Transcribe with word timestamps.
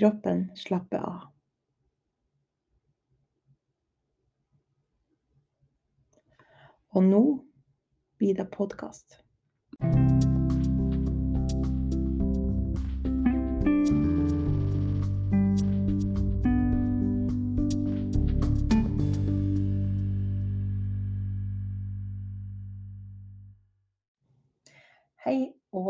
Kroppen 0.00 0.46
slapper 0.56 1.02
av. 1.04 1.26
Og 6.96 7.04
nå 7.04 7.20
blir 8.16 8.38
det 8.40 8.48
podkast. 8.54 9.20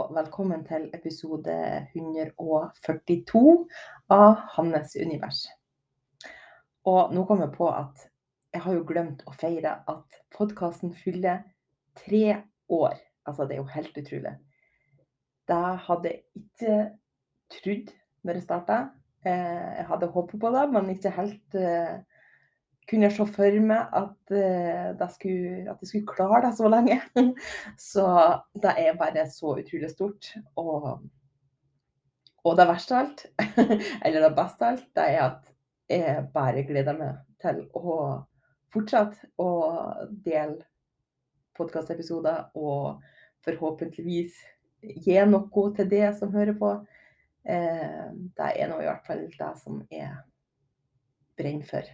Og 0.00 0.14
velkommen 0.16 0.62
til 0.64 0.86
episode 0.96 1.54
142 1.92 3.40
av 4.14 4.38
Hannes 4.54 4.94
univers. 4.96 5.42
Og 6.88 7.12
nå 7.12 7.24
kom 7.28 7.42
jeg 7.44 7.52
på 7.52 7.66
at 7.68 8.06
jeg 8.54 8.62
har 8.64 8.78
jo 8.78 8.86
glemt 8.88 9.20
å 9.28 9.34
feire 9.36 9.74
at 9.90 10.16
podkasten 10.32 10.94
fyller 10.96 11.42
tre 12.00 12.38
år. 12.72 12.96
Altså, 13.28 13.44
det 13.44 13.58
er 13.58 13.60
jo 13.60 13.74
helt 13.74 14.00
utrolig. 14.00 14.32
Det 15.50 15.60
hadde 15.90 16.14
jeg 16.14 16.44
ikke 16.44 16.78
trodd 17.58 17.92
når 18.24 18.40
jeg 18.40 18.46
starta. 18.46 18.80
Jeg 19.26 19.88
hadde 19.90 20.12
håpet 20.14 20.40
på 20.40 20.54
det, 20.56 20.66
men 20.72 20.92
ikke 20.94 21.12
helt 21.18 21.60
eh, 21.60 22.00
kunne 22.90 23.06
jeg 23.06 23.14
se 23.16 23.26
for 23.30 23.56
meg 23.62 23.94
at, 24.00 24.32
uh, 24.34 25.06
skulle, 25.14 25.62
at 25.70 25.82
jeg 25.82 25.90
skulle 25.92 26.10
klare 26.10 26.42
det 26.48 26.56
så 26.58 26.70
lenge. 26.72 26.98
så 27.90 28.06
det 28.62 28.74
er 28.82 28.98
bare 28.98 29.26
så 29.30 29.54
utrolig 29.60 29.90
stort. 29.92 30.32
Og, 30.58 30.88
og 32.44 32.58
det 32.58 32.66
verste 32.70 32.96
av 32.96 33.04
alt, 33.04 33.24
eller 34.04 34.26
det 34.26 34.34
beste 34.36 34.66
av 34.66 34.74
alt, 34.74 34.88
det 34.98 35.06
er 35.06 35.22
at 35.28 35.54
jeg 35.90 36.26
bare 36.34 36.66
gleder 36.66 36.98
meg 36.98 37.22
til 37.42 37.64
å 37.78 37.94
fortsette 38.70 39.30
å 39.42 39.50
dele 40.24 40.60
podkastepisoder 41.58 42.52
og 42.58 43.00
forhåpentligvis 43.44 44.36
gi 44.80 45.18
noe 45.28 45.64
til 45.76 45.90
det 45.90 46.06
som 46.18 46.32
hører 46.34 46.56
på. 46.58 46.74
Eh, 47.44 48.06
det 48.36 48.52
er 48.54 48.70
nå 48.70 48.80
i 48.80 48.86
hvert 48.88 49.06
fall 49.06 49.26
det 49.32 49.50
som 49.62 49.80
jeg 49.92 50.12
brenner 51.40 51.68
for. 51.68 51.90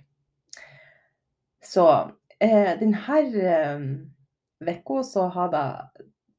Så 1.67 1.87
eh, 2.41 2.79
denne 2.81 3.19
uka 4.61 5.03
så 5.05 5.27
har 5.35 5.51
det, 5.51 5.65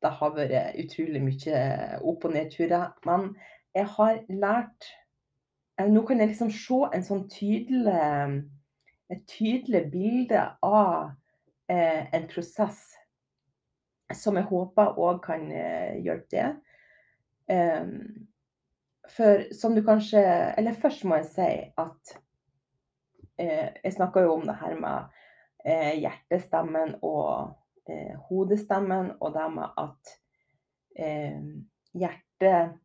det 0.02 0.12
har 0.20 0.36
vært 0.36 0.78
utrolig 0.80 1.22
mye 1.24 1.64
opp- 2.02 2.28
og 2.28 2.34
nedturer. 2.34 2.94
Men 3.06 3.34
jeg 3.76 3.90
har 3.98 4.22
lært 4.30 4.92
eh, 5.80 5.90
Nå 5.90 6.06
kan 6.08 6.20
jeg 6.20 6.32
liksom 6.32 6.52
se 6.54 6.80
en 6.94 7.04
sånn 7.06 7.26
tydelig, 7.30 8.46
et 9.14 9.26
tydelig 9.30 9.84
bilde 9.92 10.46
av 10.66 11.12
eh, 11.70 12.08
en 12.14 12.28
prosess 12.32 12.82
som 14.16 14.40
jeg 14.40 14.48
håper 14.48 14.98
òg 15.04 15.20
kan 15.26 15.44
eh, 15.52 16.00
hjelpe 16.06 16.32
det. 16.32 16.48
Um, 17.48 18.28
for 19.08 19.46
som 19.56 19.72
du 19.72 19.80
kanskje 19.88 20.20
Eller 20.58 20.76
først 20.76 21.06
må 21.08 21.16
jeg 21.16 21.30
si 21.32 21.52
at 21.80 22.12
eh, 22.12 22.27
jeg 23.38 23.94
snakka 23.94 24.24
jo 24.26 24.34
om 24.34 24.46
det 24.48 24.56
her 24.58 24.76
med 24.82 25.18
eh, 25.66 25.94
hjertestemmen 26.02 26.96
og 27.06 27.54
eh, 27.90 28.16
hodestemmen, 28.30 29.12
og 29.20 29.34
det 29.36 29.48
med 29.54 29.82
at 29.84 30.16
eh, 30.98 31.42
hjertet 31.94 32.78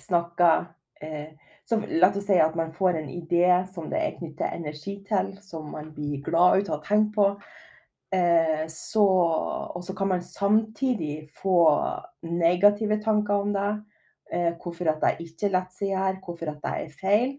snakker 0.00 0.64
eh, 1.02 1.36
så 1.66 1.80
La 1.98 2.12
oss 2.12 2.22
si 2.28 2.36
at 2.38 2.54
man 2.54 2.70
får 2.74 3.00
en 3.00 3.08
idé 3.10 3.48
som 3.74 3.88
det 3.90 3.98
er 3.98 4.18
knyttet 4.20 4.54
energi 4.54 5.00
til, 5.08 5.32
som 5.42 5.72
man 5.74 5.90
blir 5.96 6.20
glad 6.22 6.60
ut 6.60 6.68
av 6.70 6.76
å 6.78 6.84
tenke 6.84 7.10
på. 7.16 7.24
Eh, 8.14 8.68
så, 8.70 9.06
og 9.74 9.82
så 9.82 9.96
kan 9.98 10.12
man 10.12 10.22
samtidig 10.22 11.26
få 11.34 11.58
negative 12.22 13.00
tanker 13.02 13.42
om 13.42 13.50
det. 13.56 13.72
Eh, 14.30 14.52
hvorfor 14.62 14.92
at 14.92 15.02
det 15.02 15.26
ikke 15.26 15.50
lar 15.50 15.66
seg 15.74 15.90
gjøre, 15.90 16.20
hvorfor 16.22 16.52
at 16.54 16.62
det 16.62 16.74
er 16.84 16.94
feil. 17.02 17.34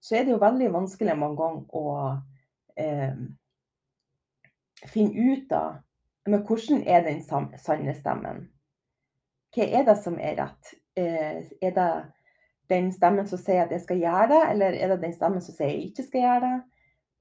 Så 0.00 0.16
er 0.16 0.24
det 0.24 0.34
jo 0.34 0.42
veldig 0.42 0.70
vanskelig 0.72 1.18
mange 1.18 1.38
ganger 1.40 1.76
å 1.76 1.86
eh, 2.78 3.18
finne 4.86 5.28
ut 5.34 5.52
av 5.52 5.78
men 6.28 6.44
hvordan 6.44 6.82
er 6.86 7.04
den 7.06 7.22
sanne 7.24 7.94
stemmen. 7.96 8.46
Hva 9.54 9.64
er 9.64 9.84
det 9.88 9.96
som 10.02 10.18
er 10.20 10.36
rett? 10.42 10.74
Eh, 10.98 11.44
er 11.64 11.74
det 11.76 11.90
den 12.68 12.90
stemmen 12.92 13.28
som 13.28 13.40
sier 13.40 13.64
at 13.64 13.72
jeg 13.72 13.84
skal 13.86 14.02
gjøre 14.02 14.28
det, 14.34 14.42
eller 14.52 14.76
er 14.76 14.92
det 14.92 15.00
den 15.06 15.14
stemmen 15.16 15.44
som 15.44 15.56
sier 15.56 15.72
jeg 15.72 15.88
ikke 15.88 16.04
skal 16.04 16.24
gjøre 16.26 16.40
det? 16.44 16.56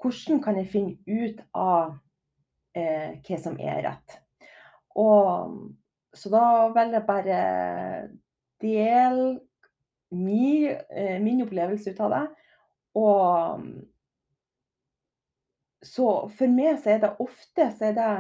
Hvordan 0.03 0.41
kan 0.43 0.59
jeg 0.59 0.71
finne 0.73 0.97
ut 1.07 1.39
av 1.55 1.95
eh, 2.75 3.15
hva 3.23 3.39
som 3.41 3.55
er 3.63 3.79
rett? 3.87 4.17
Og, 4.99 5.55
så 6.17 6.31
da 6.33 6.43
vil 6.75 6.97
jeg 6.97 7.07
bare 7.07 7.39
dele 8.61 9.29
min, 10.11 10.75
eh, 10.91 11.15
min 11.23 11.45
opplevelse 11.45 11.95
ut 11.95 12.03
av 12.03 12.15
det. 12.17 12.25
Og 12.97 13.63
så 15.85 16.07
for 16.33 16.51
meg 16.51 16.79
så 16.81 16.95
er 16.95 17.03
det 17.03 17.13
ofte 17.23 17.69
så 17.77 17.91
er 17.91 17.97
det 17.97 18.13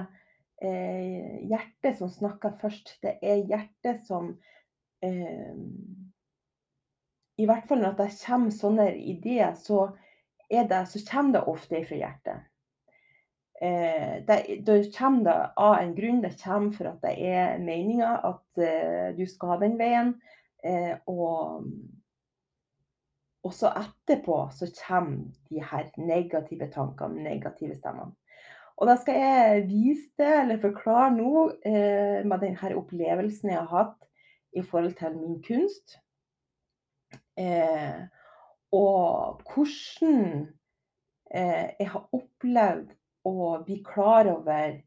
eh, 0.61 1.47
hjertet 1.49 1.97
som 1.99 2.11
snakker 2.11 2.57
først. 2.61 2.97
Det 3.03 3.17
er 3.21 3.45
hjertet 3.49 4.03
som 4.07 4.35
eh, 5.03 5.55
I 7.37 7.47
hvert 7.49 7.65
fall 7.69 7.81
når 7.83 7.97
det 7.97 8.11
kommer 8.21 8.53
sånne 8.53 8.91
ideer, 8.97 9.57
så, 9.57 9.89
det, 10.49 10.83
så 10.91 11.03
kommer 11.09 11.39
det 11.39 11.47
ofte 11.49 11.83
fra 11.89 11.99
hjertet. 12.03 12.45
Eh, 13.61 14.23
det, 14.25 14.97
kommer 14.97 15.23
det 15.23 15.51
av 15.55 15.75
en 15.81 15.95
grunn. 15.95 16.21
Det 16.21 16.35
kommer 16.43 16.73
for 16.77 16.91
at 16.91 17.01
det 17.05 17.15
er 17.25 17.61
meninga 17.61 18.15
at 18.29 18.61
eh, 18.61 19.13
du 19.17 19.25
skal 19.29 19.55
ha 19.55 19.61
den 19.65 19.77
veien. 19.79 20.13
Eh, 20.65 20.93
og 21.09 21.65
og 23.47 23.53
så 23.55 23.71
etterpå 23.79 24.41
så 24.51 24.67
kommer 24.75 25.29
de 25.49 25.61
her 25.63 25.87
negative 25.97 26.67
tankene, 26.73 27.23
negative 27.23 27.77
stemmene. 27.77 28.15
Og 28.77 28.89
da 28.89 28.97
skal 28.99 29.15
jeg 29.17 29.61
vise 29.71 30.11
det, 30.19 30.33
eller 30.41 30.59
forklare 30.61 31.13
nå, 31.15 31.45
eh, 31.65 32.19
med 32.27 32.43
denne 32.43 32.75
opplevelsen 32.77 33.49
jeg 33.49 33.63
har 33.63 33.71
hatt 33.71 34.03
i 34.53 34.61
forhold 34.61 34.93
til 34.99 35.15
min 35.17 35.39
kunst. 35.45 35.97
Eh, 37.37 38.03
og 38.75 39.41
hvordan 39.47 40.45
eh, 41.31 41.73
jeg 41.79 41.89
har 41.93 42.05
opplevd 42.13 42.93
å 43.27 43.49
bli 43.65 43.79
klar 43.85 44.29
over 44.29 44.77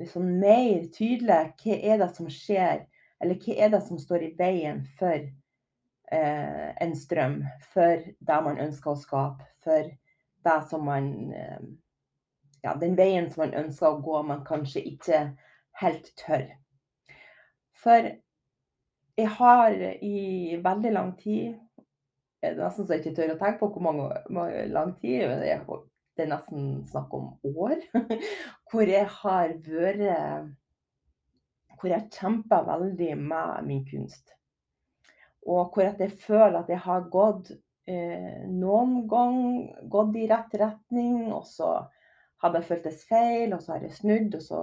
liksom 0.00 0.28
mer 0.42 0.84
tydelig 0.92 1.40
hva 1.62 1.78
er 1.78 2.02
det 2.02 2.10
som 2.18 2.28
skjer, 2.32 2.84
eller 3.22 3.40
hva 3.40 3.56
er 3.56 3.72
det 3.72 3.82
som 3.86 4.00
står 4.00 4.26
i 4.26 4.34
veien 4.36 4.84
for 4.98 5.24
eh, 6.12 6.70
en 6.82 6.94
strøm, 6.96 7.40
for 7.72 8.04
det 8.04 8.38
man 8.44 8.60
ønsker 8.62 8.92
å 8.92 9.00
skape, 9.00 9.48
for 9.64 9.90
det 10.46 10.60
som 10.70 10.86
man 10.86 11.10
eh, 11.34 11.66
ja, 12.66 12.74
den 12.80 12.96
veien 12.98 13.28
som 13.30 13.44
man 13.44 13.56
ønsker 13.64 13.92
å 13.92 14.02
gå, 14.02 14.20
man 14.26 14.44
kanskje 14.46 14.82
ikke 14.90 15.20
helt 15.80 16.08
tør. 16.18 16.48
For 17.82 18.08
jeg 19.16 19.32
har 19.38 19.76
i 20.04 20.56
veldig 20.60 20.90
lang 20.92 21.14
tid 21.20 21.54
Det 22.42 22.50
er 22.50 22.58
nesten 22.58 22.84
så 22.84 22.92
jeg 22.92 23.00
ikke 23.00 23.14
tør 23.16 23.30
å 23.32 23.38
tenke 23.40 23.60
på 23.62 23.68
hvor 23.72 23.84
mange, 23.86 24.08
mange 24.30 24.66
lang 24.68 24.90
tid, 25.00 25.24
det 25.40 25.54
er, 25.54 26.28
nesten 26.28 26.82
snakk 26.90 27.14
om 27.16 27.30
år, 27.48 27.80
hvor 28.70 28.90
jeg 28.90 29.08
har 29.20 29.54
vært 29.64 30.52
Hvor 31.76 31.90
jeg 31.90 32.10
kjempa 32.12 32.60
veldig 32.68 33.10
med 33.20 33.66
min 33.66 33.82
kunst. 33.88 34.36
Og 35.46 35.70
hvor 35.74 35.86
jeg 35.86 36.10
føler 36.18 36.58
at 36.60 36.70
jeg 36.72 36.82
har 36.82 37.06
gått 37.12 37.52
eh, 37.86 38.42
noen 38.50 39.06
gang 39.10 39.38
gått 39.90 40.18
i 40.18 40.26
rett 40.30 40.56
retning, 40.58 41.30
og 41.32 41.46
så 41.46 41.70
hadde 42.42 42.60
jeg 42.60 42.68
føltes 42.72 43.06
feil, 43.08 43.54
og 43.54 43.62
så 43.62 43.76
har 43.76 43.86
jeg 43.86 43.96
snudd 43.96 44.36
og 44.38 44.44
så 44.44 44.62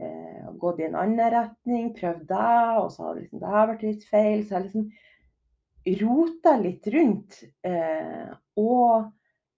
eh, 0.00 0.50
gått 0.60 0.82
i 0.82 0.88
en 0.88 0.98
annen 0.98 1.32
retning, 1.36 1.92
prøvd 1.96 2.26
det, 2.28 2.58
og 2.82 2.90
så 2.94 3.08
har 3.08 3.18
liksom, 3.20 3.42
det 3.42 3.56
vært 3.72 3.86
litt 3.86 4.06
feil. 4.10 4.44
Så 4.44 4.58
jeg 4.58 4.68
liksom 4.68 4.90
rota 6.02 6.56
litt 6.60 6.86
rundt. 6.94 7.42
Eh, 7.66 8.30
og 8.60 9.10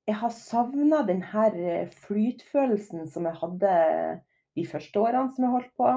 jeg 0.08 0.20
har 0.20 0.36
savna 0.36 1.02
den 1.08 1.22
her 1.32 1.56
eh, 1.56 1.92
flytfølelsen 2.06 3.08
som 3.12 3.28
jeg 3.28 3.40
hadde 3.40 3.76
de 4.54 4.66
første 4.68 5.00
årene 5.00 5.32
som 5.34 5.46
jeg 5.46 5.54
holdt 5.56 5.72
på. 5.80 5.94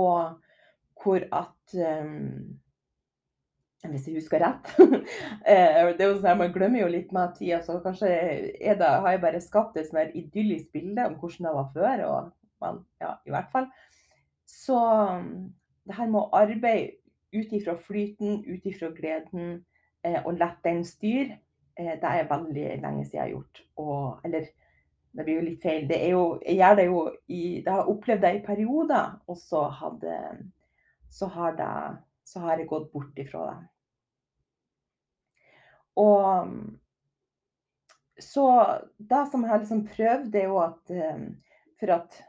Og 0.00 0.38
hvor 1.00 1.24
at 1.32 1.74
um, 1.74 2.60
hvis 3.88 4.08
jeg 4.08 4.18
husker 4.18 4.42
rett. 4.44 4.72
Eh, 5.50 5.88
det 5.96 6.04
er 6.04 6.10
jo 6.10 6.18
sånn 6.20 6.38
Man 6.38 6.52
glemmer 6.52 6.82
jo 6.82 6.90
litt 6.92 7.12
med 7.16 7.32
tida, 7.38 7.62
så 7.64 7.78
kanskje 7.82 8.10
det, 8.60 8.76
har 8.84 9.08
jeg 9.14 9.22
bare 9.22 9.40
skapt 9.40 9.78
et 9.80 9.88
sånn 9.88 10.12
idyllisk 10.12 10.68
bilde 10.74 11.06
om 11.08 11.16
hvordan 11.20 11.48
det 11.48 11.54
var 11.56 11.70
før. 11.74 12.04
Og, 12.06 12.30
man, 12.60 12.82
ja, 13.00 13.14
i 13.24 13.32
hvert 13.32 13.48
fall. 13.54 13.70
Så 14.44 14.76
det 15.88 15.96
her 15.96 16.10
med 16.10 16.20
å 16.20 16.30
arbeide 16.36 16.98
ut 17.32 17.52
ifra 17.54 17.76
flyten, 17.78 18.42
ut 18.44 18.66
ifra 18.66 18.90
gleden, 18.94 19.60
eh, 20.04 20.18
og 20.24 20.36
la 20.38 20.52
den 20.64 20.82
styre, 20.84 21.38
eh, 21.78 21.94
det 22.00 22.10
er 22.10 22.28
veldig 22.30 22.66
lenge 22.82 23.06
siden 23.06 23.16
jeg 23.16 23.22
har 23.22 23.32
gjort. 23.32 23.62
Og, 23.80 24.20
eller 24.26 24.50
det 25.16 25.26
blir 25.26 25.40
jo 25.40 25.46
litt 25.48 25.64
feil. 25.64 25.88
Det 25.88 25.98
er 26.04 26.12
jo, 26.14 26.24
jeg 26.44 26.60
gjør 26.60 26.76
det 26.78 26.86
jo 26.86 27.00
i 27.28 27.42
Det 27.64 27.72
har 27.72 27.90
opplevd 27.90 28.22
det 28.26 28.34
i 28.36 28.44
perioder, 28.46 29.16
og 29.26 29.38
så, 29.38 29.64
hadde, 29.80 30.16
så 31.10 31.30
har 31.34 31.56
det 31.58 31.74
så 32.30 32.44
har 32.44 32.60
jeg 32.60 32.70
gått 32.70 32.90
bort 32.92 33.18
ifra 33.18 33.46
dem. 33.50 33.66
Og 36.00 36.54
så 38.20 38.46
det 38.98 39.22
som 39.30 39.44
jeg 39.44 39.50
har 39.50 39.62
liksom 39.62 39.86
prøvd, 39.88 40.34
er 40.36 40.50
jo 40.50 40.58
at 40.62 40.92
um, 40.92 41.24
for 41.80 41.94
at 41.96 42.20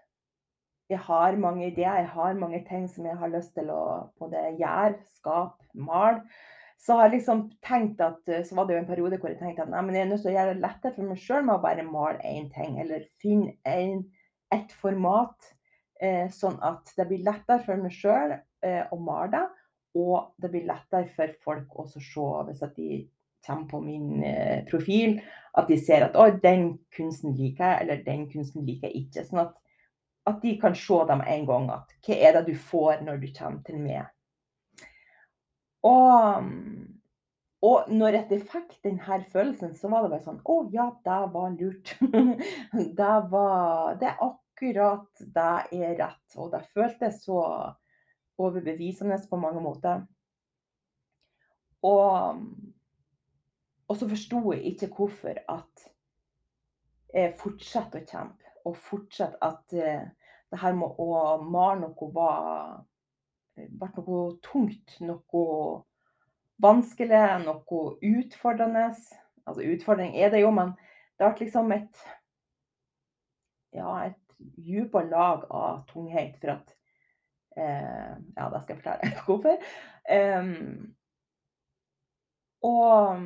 jeg 0.92 1.00
har 1.06 1.38
mange 1.40 1.68
ideer, 1.68 2.02
jeg 2.02 2.12
har 2.12 2.40
mange 2.40 2.64
ting 2.68 2.88
som 2.92 3.06
jeg 3.08 3.20
har 3.20 3.32
lyst 3.32 3.54
til 3.56 3.70
å 3.72 3.84
både 4.20 4.42
gjøre, 4.60 4.98
skape, 5.16 5.64
male. 5.74 6.26
Så 6.82 6.98
har 6.98 7.08
jeg 7.08 7.20
liksom 7.20 7.46
tenkt 7.64 8.02
at, 8.02 8.20
så 8.26 8.58
var 8.58 8.68
det 8.68 8.76
jo 8.76 8.82
en 8.82 8.90
periode 8.90 9.20
hvor 9.22 9.30
jeg 9.30 9.40
tenkte 9.40 9.64
at 9.64 9.72
nei, 9.72 9.84
men 9.86 9.96
jeg 9.96 10.04
er 10.04 10.10
nødt 10.10 10.24
til 10.26 10.32
å 10.32 10.36
gjøre 10.36 10.56
det 10.56 10.64
lettere 10.66 10.96
for 10.96 11.08
meg 11.12 11.22
sjøl 11.22 11.46
med 11.46 11.56
å 11.56 11.64
bare 11.64 11.86
male 11.88 12.20
én 12.28 12.50
ting, 12.56 12.80
eller 12.82 13.06
finne 13.22 13.54
en, 13.70 14.02
et 14.52 14.74
format. 14.82 15.52
Eh, 16.02 16.26
sånn 16.34 16.58
at 16.66 16.90
det 16.98 17.06
blir 17.12 17.22
lettere 17.28 17.62
for 17.62 17.78
meg 17.78 17.94
sjøl 17.94 18.34
eh, 18.34 18.82
å 18.90 18.98
male 18.98 19.30
det. 19.36 19.44
Og 19.98 20.36
det 20.40 20.52
blir 20.54 20.68
lettere 20.70 21.10
for 21.16 21.34
folk 21.44 21.80
å 21.82 21.88
se 21.92 22.28
hvis 22.48 22.64
de 22.78 23.02
kommer 23.46 23.68
på 23.68 23.82
min 23.82 24.24
eh, 24.24 24.64
profil, 24.70 25.18
at 25.58 25.68
de 25.68 25.78
ser 25.82 26.06
at 26.06 26.44
den 26.44 26.78
kunsten 26.96 27.36
liker 27.36 27.66
jeg, 27.66 27.82
eller 27.82 28.06
den 28.06 28.28
kunsten 28.32 28.66
liker 28.68 28.88
jeg 28.88 29.06
ikke. 29.06 29.26
Sånn 29.28 29.44
at, 29.44 29.56
at 30.30 30.40
de 30.44 30.56
kan 30.62 30.78
se 30.78 31.02
dem 31.10 31.24
en 31.26 31.46
gang 31.50 31.70
at 31.74 31.96
hva 32.06 32.18
er 32.18 32.38
det 32.38 32.46
du 32.52 32.56
får 32.56 33.04
når 33.08 33.22
du 33.24 33.30
kommer 33.36 33.64
til 33.68 33.82
meg. 33.82 34.12
Og, 35.88 36.50
og 37.66 37.90
når 37.90 38.20
jeg 38.20 38.44
fikk 38.52 38.78
denne 38.86 39.24
følelsen, 39.34 39.74
så 39.74 39.90
var 39.90 40.06
det 40.06 40.14
bare 40.14 40.26
sånn 40.28 40.42
Å 40.46 40.58
ja, 40.74 40.88
det 41.08 41.20
var 41.34 41.56
lurt. 41.58 41.96
det 43.00 43.16
var 43.34 43.98
Det 43.98 44.12
er 44.12 44.22
akkurat 44.28 45.24
det 45.36 45.54
er 45.74 45.96
rett. 45.98 46.38
Og 46.38 46.54
det 46.54 46.62
føltes 46.76 47.24
så 47.26 47.42
overbevisende 48.42 49.20
på 49.30 49.40
mange 49.40 49.62
måter. 49.64 50.04
Og, 51.82 52.42
og 53.88 53.98
så 53.98 54.10
forsto 54.10 54.42
jeg 54.54 54.74
ikke 54.74 54.92
hvorfor 54.96 55.42
at 55.50 55.88
jeg 57.14 57.34
fortsetter 57.40 58.04
å 58.04 58.10
kjempe, 58.12 58.52
og 58.66 58.78
fortsetter 58.78 59.42
at 59.44 59.76
uh, 59.76 60.04
det 60.52 60.60
her 60.62 60.76
med 60.78 61.00
å 61.02 61.10
male 61.44 61.82
noe 61.82 62.12
var 62.14 62.84
ble 63.56 63.90
noe 63.98 64.22
tungt, 64.46 64.96
noe 65.04 65.44
vanskelig, 66.62 67.24
noe 67.46 67.84
utfordrende. 68.12 68.88
Altså 69.46 69.66
utfordring 69.74 70.16
er 70.16 70.32
det 70.34 70.44
jo, 70.44 70.52
men 70.56 70.74
det 71.20 71.28
ble 71.28 71.46
liksom 71.46 71.72
et 71.76 72.04
ja, 73.76 73.92
et 74.06 74.20
dypere 74.58 75.10
lag 75.12 75.46
av 75.50 75.84
tunghet. 75.92 76.38
For 76.42 76.56
at 76.56 76.76
Eh, 77.58 78.16
ja, 78.36 78.50
da 78.50 78.62
skal 78.62 78.76
jeg 78.76 78.82
forklare 78.82 79.12
hvorfor. 79.26 79.58
Eh, 80.10 80.52
og 82.62 83.22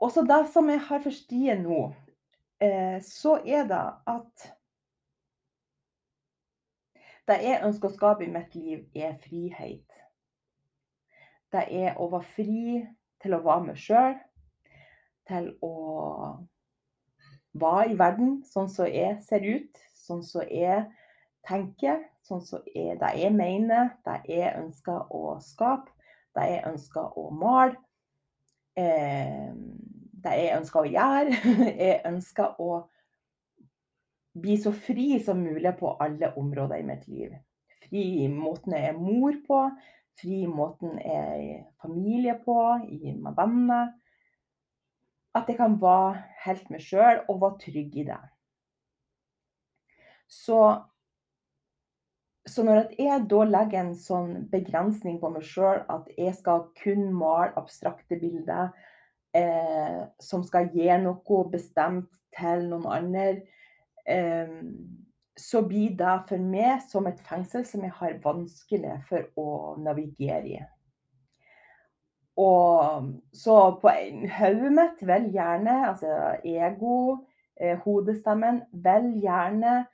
også 0.00 0.24
det 0.28 0.40
som 0.52 0.70
jeg 0.70 0.80
har 0.88 1.04
forstått 1.04 1.62
nå, 1.64 1.80
eh, 2.60 2.98
så 3.04 3.38
er 3.44 3.68
det 3.70 3.84
at 4.14 4.50
det 7.30 7.36
jeg 7.44 7.62
ønsker 7.64 7.88
å 7.88 7.94
skape 7.94 8.26
i 8.26 8.32
mitt 8.32 8.54
liv, 8.58 8.86
er 8.94 9.18
frihet. 9.22 9.86
Det 11.52 11.62
er 11.70 11.98
å 11.98 12.08
være 12.10 12.32
fri 12.34 12.80
til 13.22 13.36
å 13.36 13.42
være 13.44 13.66
meg 13.68 13.78
sjøl. 13.78 14.16
Til 15.30 15.52
å 15.62 15.74
være 17.60 17.92
i 17.92 17.98
verden 17.98 18.40
sånn 18.46 18.70
som 18.72 18.88
jeg 18.90 19.20
ser 19.26 19.46
ut, 19.46 19.78
sånn 19.94 20.24
som 20.26 20.42
jeg 20.46 20.88
tenker, 21.46 22.02
sånn 22.26 22.42
som 22.44 22.64
er 22.74 22.98
det 23.00 23.14
jeg 23.18 23.34
mener, 23.34 23.94
det 24.06 24.20
jeg 24.28 24.54
ønsker 24.60 25.12
å 25.16 25.38
skape, 25.44 25.92
det 26.36 26.46
jeg 26.46 26.64
ønsker 26.70 27.18
å 27.18 27.28
male, 27.34 27.78
eh, 28.78 29.50
det 30.20 30.34
jeg 30.36 30.56
ønsker 30.58 30.82
å 30.82 30.90
gjøre. 30.90 31.38
Jeg 31.80 32.00
ønsker 32.06 32.58
å 32.60 32.72
bli 34.40 34.56
så 34.60 34.72
fri 34.72 35.14
som 35.24 35.40
mulig 35.42 35.72
på 35.78 35.94
alle 36.00 36.32
områder 36.38 36.82
i 36.82 36.86
mitt 36.86 37.06
liv. 37.08 37.32
Fri 37.86 38.02
i 38.24 38.28
måten 38.30 38.76
jeg 38.76 38.92
er 38.92 38.98
mor 38.98 39.34
på, 39.46 39.62
fri 40.20 40.42
i 40.44 40.50
måten 40.50 40.98
jeg 41.00 41.48
er 41.56 41.64
familie 41.82 42.36
på, 42.44 42.58
i 42.86 43.14
med 43.16 43.34
venner. 43.38 43.90
At 45.34 45.48
jeg 45.48 45.58
kan 45.58 45.78
være 45.80 46.20
helt 46.44 46.70
meg 46.70 46.84
sjøl 46.84 47.24
og 47.28 47.40
være 47.42 47.60
trygg 47.64 47.98
i 48.02 48.06
det. 48.10 48.20
Så 50.30 50.60
så 52.50 52.64
når 52.66 52.94
jeg 52.98 53.26
da 53.30 53.44
legger 53.46 53.80
en 53.84 53.96
sånn 53.96 54.32
begrensning 54.50 55.18
på 55.22 55.30
meg 55.32 55.44
sjøl, 55.46 55.84
at 55.92 56.08
jeg 56.18 56.34
skal 56.38 56.66
kun 56.80 57.10
male 57.14 57.52
abstrakte 57.60 58.18
bilder 58.20 58.72
eh, 59.36 60.00
som 60.22 60.42
skal 60.46 60.70
gi 60.74 60.88
noe 61.02 61.44
bestemt 61.52 62.10
til 62.36 62.66
noen 62.70 62.88
andre, 62.90 63.28
eh, 64.06 64.58
så 65.40 65.62
blir 65.64 65.94
det 65.96 66.16
for 66.28 66.42
meg 66.42 66.82
som 66.90 67.06
et 67.08 67.20
fengsel 67.24 67.64
som 67.68 67.86
jeg 67.86 67.94
har 67.96 68.18
vanskelig 68.24 68.98
for 69.08 69.30
å 69.40 69.48
navigere 69.80 70.44
i. 70.50 70.60
Og 72.40 73.08
så 73.36 73.56
på 73.80 73.92
hodet 74.38 74.74
mitt 74.74 75.00
vil 75.04 75.30
gjerne, 75.34 75.76
altså 75.90 76.12
ego, 76.46 77.20
eh, 77.60 77.78
hodestemmen, 77.84 78.62
vil 78.72 79.10
gjerne 79.22 79.84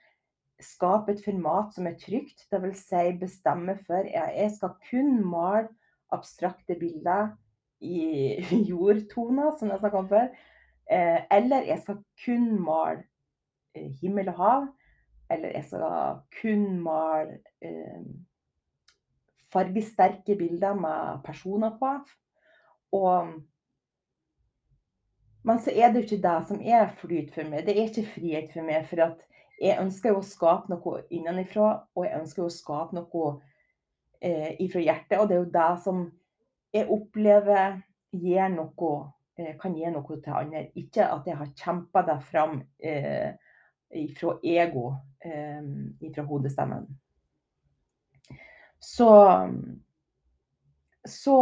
skape 0.62 1.12
et 1.12 1.24
format 1.24 1.74
som 1.74 1.88
er 1.88 1.98
trygt. 2.00 2.46
Dvs. 2.52 2.84
Si 2.88 3.16
bestemme 3.20 3.76
for 3.86 4.08
ja, 4.08 4.28
jeg 4.34 4.54
skal 4.56 4.76
kun 4.90 5.18
male 5.24 5.68
abstrakte 6.14 6.76
bilder 6.80 7.34
i 7.80 8.38
jordtoner, 8.70 9.52
som 9.58 9.70
jeg 9.70 9.82
snakka 9.82 10.02
om 10.02 10.08
før. 10.10 10.30
Eh, 10.86 11.20
eller 11.34 11.66
jeg 11.66 11.82
skal 11.82 11.98
kun 12.24 12.48
male 12.62 13.04
eh, 13.74 13.90
himmel 14.00 14.30
og 14.32 14.40
hav. 14.40 14.68
Eller 15.30 15.56
jeg 15.56 15.64
skal 15.68 16.22
kun 16.40 16.64
male 16.84 17.40
eh, 17.60 18.06
fargesterke 19.52 20.38
bilder 20.38 20.74
med 20.78 21.20
personer 21.24 21.76
på. 21.80 21.92
Og, 22.96 23.32
men 25.42 25.58
så 25.62 25.74
er 25.74 25.92
det 25.92 26.00
jo 26.00 26.06
ikke 26.06 26.22
det 26.28 26.36
som 26.48 26.60
er 26.62 26.92
flyt 27.00 27.34
for 27.34 27.50
meg. 27.50 27.66
Det 27.66 27.74
er 27.74 27.88
ikke 27.90 28.12
frihet 28.14 28.54
for 28.54 28.66
meg. 28.66 28.86
For 28.88 29.02
at 29.02 29.25
jeg 29.60 29.80
ønsker 29.80 30.12
jo 30.12 30.20
å 30.20 30.26
skape 30.26 30.72
noe 30.72 31.02
innenfra, 31.14 31.70
og 31.96 32.04
jeg 32.04 32.20
ønsker 32.20 32.42
jo 32.42 32.48
å 32.50 32.54
skape 32.54 32.96
noe 32.96 33.30
eh, 34.20 34.52
ifra 34.60 34.82
hjertet. 34.84 35.18
Og 35.20 35.28
det 35.28 35.36
er 35.36 35.42
jo 35.42 35.54
det 35.54 35.70
som 35.84 36.02
jeg 36.76 36.90
opplever 36.92 37.80
gir 38.12 38.52
noe, 38.52 38.92
eh, 39.40 39.54
kan 39.60 39.76
gi 39.76 39.88
noe 39.92 40.20
til 40.20 40.36
andre. 40.36 40.66
Ikke 40.76 41.08
at 41.08 41.28
jeg 41.28 41.40
har 41.40 41.56
kjempa 41.56 42.04
det 42.04 42.18
fram 42.28 42.60
eh, 42.84 43.32
ifra 43.96 44.36
ego, 44.44 44.90
eh, 45.24 45.64
ifra 46.04 46.26
hodestemmen. 46.28 46.86
Så, 48.86 49.08
så 51.08 51.36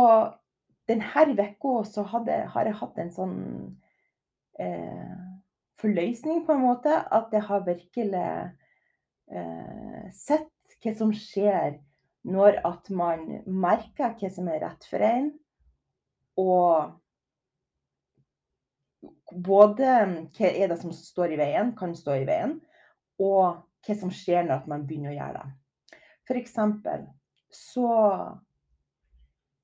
denne 0.89 1.27
uka 1.35 1.85
så 1.91 2.05
hadde, 2.09 2.45
har 2.55 2.69
jeg 2.69 2.79
hatt 2.79 2.99
en 3.03 3.11
sånn 3.13 3.39
eh, 4.63 5.34
forløsning, 5.85 6.45
på 6.47 6.57
en 6.57 6.65
måte. 6.65 6.97
At 7.13 7.33
jeg 7.33 7.45
har 7.45 7.67
virkelig 7.69 8.27
eh, 9.31 10.05
sett 10.17 10.51
hva 10.81 10.93
som 10.97 11.13
skjer 11.17 11.79
når 12.25 12.61
at 12.65 12.89
man 12.93 13.27
merker 13.45 14.15
hva 14.17 14.31
som 14.33 14.49
er 14.49 14.63
rett 14.65 14.87
for 14.89 15.05
en. 15.05 15.31
Og 16.41 16.95
både 19.45 19.91
hva 20.33 20.49
er 20.49 20.73
det 20.73 20.79
som 20.81 20.95
står 20.95 21.35
i 21.35 21.41
veien, 21.41 21.75
kan 21.77 21.95
stå 21.97 22.17
i 22.23 22.27
veien, 22.29 22.57
og 23.21 23.61
hva 23.85 23.99
som 23.99 24.13
skjer 24.13 24.49
når 24.49 24.65
man 24.71 24.87
begynner 24.89 25.13
å 25.13 25.19
gjøre 25.19 25.43
det. 25.43 25.53
F.eks. 26.25 26.57
så 27.53 27.91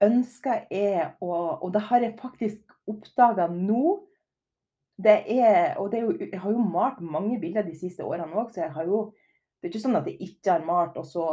ønsker 0.04 0.66
jeg 0.72 1.06
å 1.20 1.32
Og 1.60 1.72
det 1.72 1.82
har 1.88 2.04
jeg 2.04 2.18
faktisk 2.20 2.76
oppdaga 2.88 3.48
nå. 3.52 4.00
Det 5.00 5.16
er, 5.32 5.78
og 5.80 5.90
det 5.92 6.00
er 6.00 6.04
jo, 6.04 6.14
jeg 6.20 6.40
har 6.42 6.52
jo 6.52 6.66
malt 6.66 7.00
mange 7.00 7.38
bilder 7.40 7.64
de 7.66 7.76
siste 7.78 8.04
årene 8.04 8.28
òg, 8.34 8.50
så 8.52 8.66
jeg 8.66 8.74
har 8.76 8.88
jo 8.88 9.08
Det 9.60 9.68
er 9.68 9.72
ikke 9.74 9.82
sånn 9.82 9.98
at 9.98 10.06
jeg 10.08 10.16
ikke 10.24 10.52
har 10.54 10.62
malt, 10.64 10.94
og 10.96 11.04
så 11.04 11.24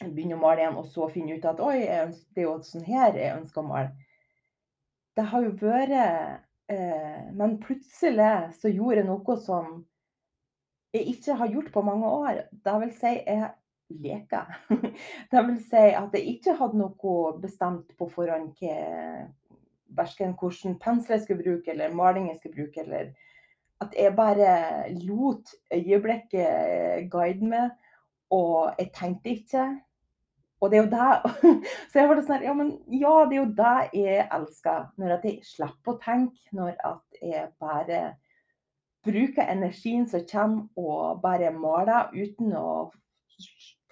begynner 0.00 0.34
å 0.34 0.42
male 0.42 0.64
igjen, 0.64 0.78
og 0.80 0.88
så 0.90 1.06
finner 1.12 1.38
ut 1.38 1.44
at 1.46 1.60
oi, 1.62 1.76
ønsker, 1.86 2.32
det 2.34 2.42
er 2.42 2.48
jo 2.48 2.54
sånn 2.66 2.86
her 2.88 3.18
jeg 3.18 3.36
ønsker 3.36 3.62
å 3.62 3.68
male. 3.68 4.08
Det 5.14 5.26
har 5.30 5.44
jo 5.44 5.52
vært 5.60 5.92
eh, 6.72 7.30
Men 7.38 7.58
plutselig 7.62 8.32
så 8.58 8.72
gjorde 8.72 9.02
jeg 9.02 9.06
noe 9.06 9.36
som 9.38 9.70
jeg 10.92 11.14
ikke 11.14 11.36
har 11.40 11.52
gjort 11.54 11.70
på 11.72 11.82
mange 11.86 12.08
år. 12.10 12.42
Det 12.50 12.74
vil 12.82 12.92
si, 12.96 13.12
jeg 13.22 13.52
leker. 14.02 14.58
Det 15.30 15.44
vil 15.46 15.60
si 15.64 15.84
at 15.96 16.16
jeg 16.16 16.36
ikke 16.36 16.56
hadde 16.58 16.80
noe 16.80 17.14
bestemt 17.40 17.94
på 17.98 18.08
forhånd 18.12 18.52
verken 19.96 20.34
hvilken 20.40 20.78
pensel 20.82 21.16
jeg 21.16 21.26
skulle 21.26 21.44
bruke, 21.44 21.70
eller 21.70 21.94
maling 21.94 22.28
jeg 22.30 22.40
skulle 22.40 22.56
bruke, 22.56 22.84
eller 22.84 23.12
at 23.82 23.94
jeg 23.98 24.16
bare 24.16 24.92
lot 25.02 25.54
øyeblikket 25.74 27.10
guide 27.10 27.48
meg, 27.48 27.70
og 28.30 28.74
jeg 28.78 28.92
tenkte 28.94 29.34
ikke. 29.36 29.64
Og 30.62 30.70
det 30.70 30.78
er 30.78 30.82
jo 30.82 30.90
det 30.90 31.32
Så 31.90 31.98
jeg 31.98 32.08
var 32.08 32.20
sånn 32.22 32.44
ja, 32.46 32.52
men 32.54 32.68
ja, 32.86 33.14
det 33.26 33.36
er 33.36 33.40
jo 33.40 33.54
det 33.58 33.78
jeg 33.98 34.26
elsker. 34.38 34.84
Når 34.96 35.16
at 35.16 35.24
jeg 35.26 35.46
slipper 35.46 35.96
å 35.96 36.02
tenke. 36.04 36.38
Når 36.54 36.76
at 36.86 37.22
jeg 37.22 37.48
bare 37.60 38.02
bruker 39.02 39.50
energien 39.50 40.06
som 40.08 40.22
kommer, 40.30 40.68
og 40.78 41.22
bare 41.24 41.50
maler 41.50 42.12
uten 42.14 42.54
å 42.54 42.92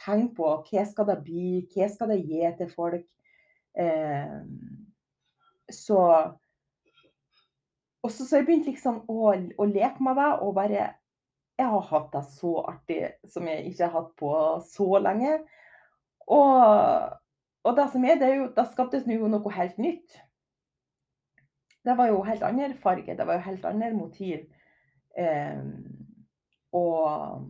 tenke 0.04 0.36
på 0.38 0.52
hva 0.70 0.84
skal 0.86 1.08
det 1.10 1.18
bli, 1.26 1.48
hva 1.74 1.88
skal 1.90 2.14
det 2.14 2.20
gi 2.22 2.52
til 2.60 2.70
folk. 2.76 3.08
Eh, 3.74 4.38
så 5.72 6.00
Og 8.02 8.10
så, 8.10 8.24
jeg 8.36 8.46
begynte 8.46 8.70
liksom 8.70 9.02
å, 9.12 9.32
å, 9.34 9.64
leke 9.68 10.02
med 10.02 10.16
det 10.16 10.30
og 10.40 10.54
bare 10.56 10.86
Jeg 11.60 11.68
har 11.68 11.88
hatt 11.90 12.12
det 12.14 12.22
så 12.32 12.54
artig 12.64 13.00
som 13.28 13.48
jeg 13.48 13.66
ikke 13.68 13.84
har 13.84 13.92
hatt 13.98 14.14
på 14.16 14.30
så 14.64 14.86
lenge. 15.04 15.34
Og, 16.32 17.10
og 17.68 17.76
det 17.76 17.86
som 17.92 18.06
er, 18.08 18.16
det 18.16 18.28
er 18.28 18.38
jo 18.38 18.46
Da 18.56 18.64
skaptes 18.70 19.04
jo 19.04 19.28
noe 19.28 19.52
helt 19.52 19.76
nytt. 19.76 20.16
Det 21.84 21.96
var 21.96 22.08
jo 22.08 22.22
helt 22.24 22.42
annen 22.44 22.74
farge, 22.80 23.16
det 23.16 23.26
var 23.26 23.38
jo 23.38 23.44
helt 23.46 23.64
annet 23.68 23.94
motiv. 23.96 24.48
Eh, 25.16 25.60
og, 26.76 27.46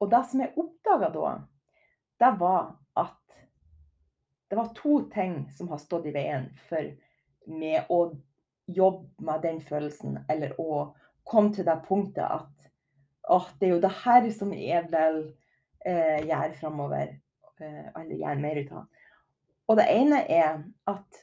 og 0.00 0.10
det 0.10 0.22
som 0.30 0.42
jeg 0.42 0.54
oppdaga 0.58 1.10
da, 1.14 1.32
det 2.22 2.30
var 2.40 2.60
at 2.98 3.18
det 4.52 4.58
var 4.58 4.74
to 4.76 5.00
ting 5.14 5.50
som 5.56 5.68
har 5.72 5.80
stått 5.80 6.06
i 6.06 6.14
veien 6.14 6.50
for 6.68 6.90
med 7.46 7.88
å 7.90 8.12
jobbe 8.70 9.24
med 9.24 9.42
den 9.42 9.60
følelsen, 9.60 10.20
eller 10.30 10.54
å 10.60 10.92
komme 11.28 11.54
til 11.54 11.66
det 11.66 11.78
punktet 11.86 12.24
at 12.24 12.68
åh, 13.30 13.48
det 13.58 13.68
er 13.68 13.74
jo 13.74 13.82
det 13.82 13.92
her 14.02 14.28
som 14.34 14.52
jeg 14.54 14.86
vil 14.90 15.20
eh, 15.86 16.22
gjøre 16.26 16.54
framover. 16.58 17.16
Eh, 17.62 17.84
eller 17.94 18.16
gjøre 18.16 18.42
mer 18.42 18.62
ut 18.62 18.72
av. 18.78 19.04
Og 19.70 19.78
det 19.78 19.86
ene 19.92 20.22
er 20.26 20.62
at 20.90 21.20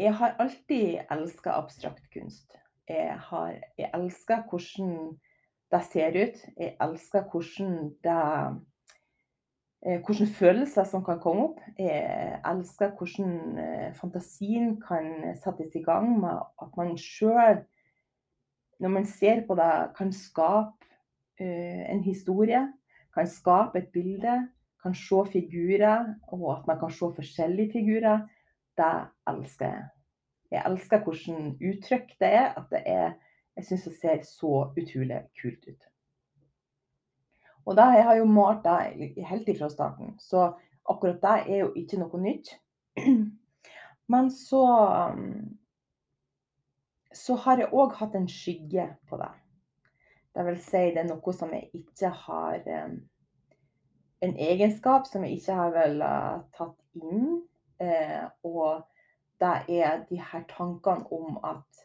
jeg 0.00 0.14
har 0.16 0.36
alltid 0.40 1.02
elska 1.12 1.54
abstrakt 1.60 2.06
kunst. 2.12 2.56
Jeg, 2.88 3.18
jeg 3.78 3.90
elsker 3.94 4.42
hvordan 4.50 4.94
det 5.70 5.82
ser 5.92 6.16
ut. 6.16 6.40
Jeg 6.56 6.74
elsker 6.80 7.26
hvordan 7.30 7.74
det 8.02 8.22
hvilke 9.80 10.26
følelser 10.36 10.84
som 10.84 11.04
kan 11.04 11.20
komme 11.20 11.46
opp. 11.48 11.60
Jeg 11.78 12.40
elsker 12.46 12.92
hvordan 12.98 13.58
eh, 13.58 13.92
fantasien 13.96 14.74
kan 14.82 15.34
settes 15.40 15.74
i 15.74 15.84
gang 15.84 16.18
med 16.20 16.42
at 16.60 16.74
man 16.76 16.98
sjøl, 17.00 17.62
når 18.80 18.92
man 18.92 19.06
ser 19.08 19.46
på 19.46 19.56
det, 19.56 19.72
kan 19.96 20.12
skape 20.12 20.88
eh, 21.40 21.86
en 21.92 22.02
historie. 22.04 22.66
Kan 23.14 23.28
skape 23.28 23.80
et 23.80 23.88
bilde. 23.92 24.48
Kan 24.82 24.94
se 24.96 25.24
figurer, 25.32 26.14
og 26.32 26.44
at 26.54 26.66
man 26.66 26.78
kan 26.80 26.90
se 26.90 27.08
forskjellige 27.16 27.72
figurer. 27.72 28.22
Det 28.76 28.92
elsker 29.28 29.66
jeg. 29.66 29.88
Jeg 30.50 30.62
elsker 30.66 31.02
hvordan 31.04 31.50
uttrykk 31.60 32.14
det 32.20 32.30
er. 32.32 32.52
At 32.56 32.68
det 32.70 32.82
er 32.86 33.12
Jeg 33.56 33.64
syns 33.66 33.84
det 33.84 33.96
ser 34.00 34.20
så 34.24 34.52
utrolig 34.78 35.20
kult 35.40 35.66
ut. 35.68 35.88
Og 37.66 37.76
det, 37.76 37.86
jeg 37.96 38.06
har 38.08 38.16
jo 38.18 38.26
malt 38.28 38.64
det 38.64 39.24
helt 39.28 39.48
ifra 39.48 39.68
starten, 39.70 40.14
så 40.18 40.52
akkurat 40.88 41.20
det 41.22 41.54
er 41.54 41.62
jo 41.64 41.72
ikke 41.76 42.00
noe 42.00 42.20
nytt. 42.22 42.54
Men 44.12 44.30
så 44.34 44.64
så 47.14 47.34
har 47.42 47.58
jeg 47.58 47.74
òg 47.74 47.96
hatt 47.98 48.14
en 48.14 48.28
skygge 48.30 48.86
på 49.10 49.18
det. 49.18 49.30
Det 50.34 50.44
vil 50.46 50.58
si 50.62 50.82
det 50.94 51.02
er 51.02 51.08
noe 51.08 51.32
som 51.34 51.50
jeg 51.54 51.70
ikke 51.74 52.12
har 52.24 52.60
En 54.20 54.34
egenskap 54.36 55.06
som 55.08 55.24
jeg 55.24 55.40
ikke 55.40 55.54
har 55.56 55.70
vel 55.74 56.02
tatt 56.54 56.76
inn. 57.00 57.40
Eh, 57.80 58.26
og 58.44 58.82
det 59.40 59.80
er 59.80 60.02
de 60.10 60.18
her 60.20 60.42
tankene 60.50 61.06
om 61.16 61.38
at 61.48 61.84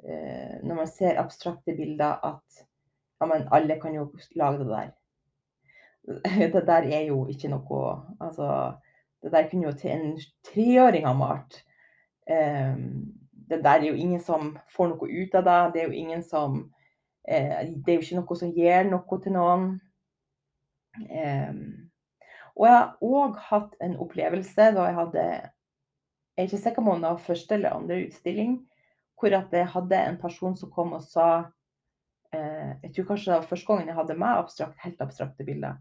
eh, 0.00 0.62
når 0.64 0.78
man 0.78 0.88
ser 0.88 1.20
abstrakte 1.20 1.74
bilder, 1.76 2.16
at 2.24 2.64
ja, 3.20 3.28
men 3.28 3.44
alle 3.52 3.76
kan 3.80 3.92
jo 3.94 4.06
lage 4.34 4.62
det 4.62 4.70
der. 4.70 4.94
Det 6.52 6.66
der 6.66 6.88
er 6.92 7.06
jo 7.08 7.26
ikke 7.26 7.48
noe 7.48 7.84
Altså, 8.20 8.74
det 9.22 9.32
der 9.32 9.48
kunne 9.50 9.70
jo 9.70 9.72
til 9.72 9.90
en 9.90 10.18
treåring 10.44 11.06
ha 11.06 11.14
malt. 11.16 11.62
Um, 12.30 13.14
det 13.48 13.64
der 13.64 13.80
er 13.80 13.86
jo 13.86 13.94
ingen 13.94 14.20
som 14.20 14.58
får 14.76 14.92
noe 14.92 15.08
ut 15.08 15.34
av 15.34 15.44
det. 15.44 15.72
Det 15.72 15.82
er 15.82 15.88
jo 15.88 16.02
ingen 16.02 16.22
som 16.22 16.58
uh, 17.30 17.62
Det 17.64 17.88
er 17.88 17.96
jo 17.96 18.04
ikke 18.04 18.20
noe 18.20 18.36
som 18.36 18.52
gir 18.52 18.84
noe 18.90 19.20
til 19.24 19.36
noen. 19.36 19.66
Um, 20.94 21.90
og 22.54 22.68
jeg 22.68 22.76
har 22.76 22.92
òg 23.02 23.40
hatt 23.48 23.72
en 23.82 23.96
opplevelse 23.98 24.68
da 24.76 24.84
jeg 24.86 24.94
hadde 24.94 25.24
Jeg 25.24 26.42
er 26.42 26.46
ikke 26.46 26.62
sikker 26.62 26.84
på 26.84 26.92
om 26.92 27.02
det 27.02 27.10
var 27.10 27.24
første 27.24 27.54
eller 27.54 27.74
andre 27.74 27.96
utstilling, 28.06 28.54
hvor 29.18 29.34
at 29.34 29.52
jeg 29.52 29.66
hadde 29.70 29.98
en 29.98 30.16
person 30.18 30.56
som 30.56 30.70
kom 30.70 30.92
og 30.92 31.02
sa 31.02 31.26
uh, 32.34 32.70
Jeg 32.82 32.92
tror 32.94 33.08
kanskje 33.08 33.32
det 33.32 33.40
var 33.40 33.50
første 33.50 33.72
gangen 33.72 33.90
jeg 33.90 33.98
hadde 33.98 34.20
meg 34.20 34.44
abstrakt, 34.44 34.78
helt 34.84 35.00
abstrakte 35.00 35.46
bilder. 35.46 35.80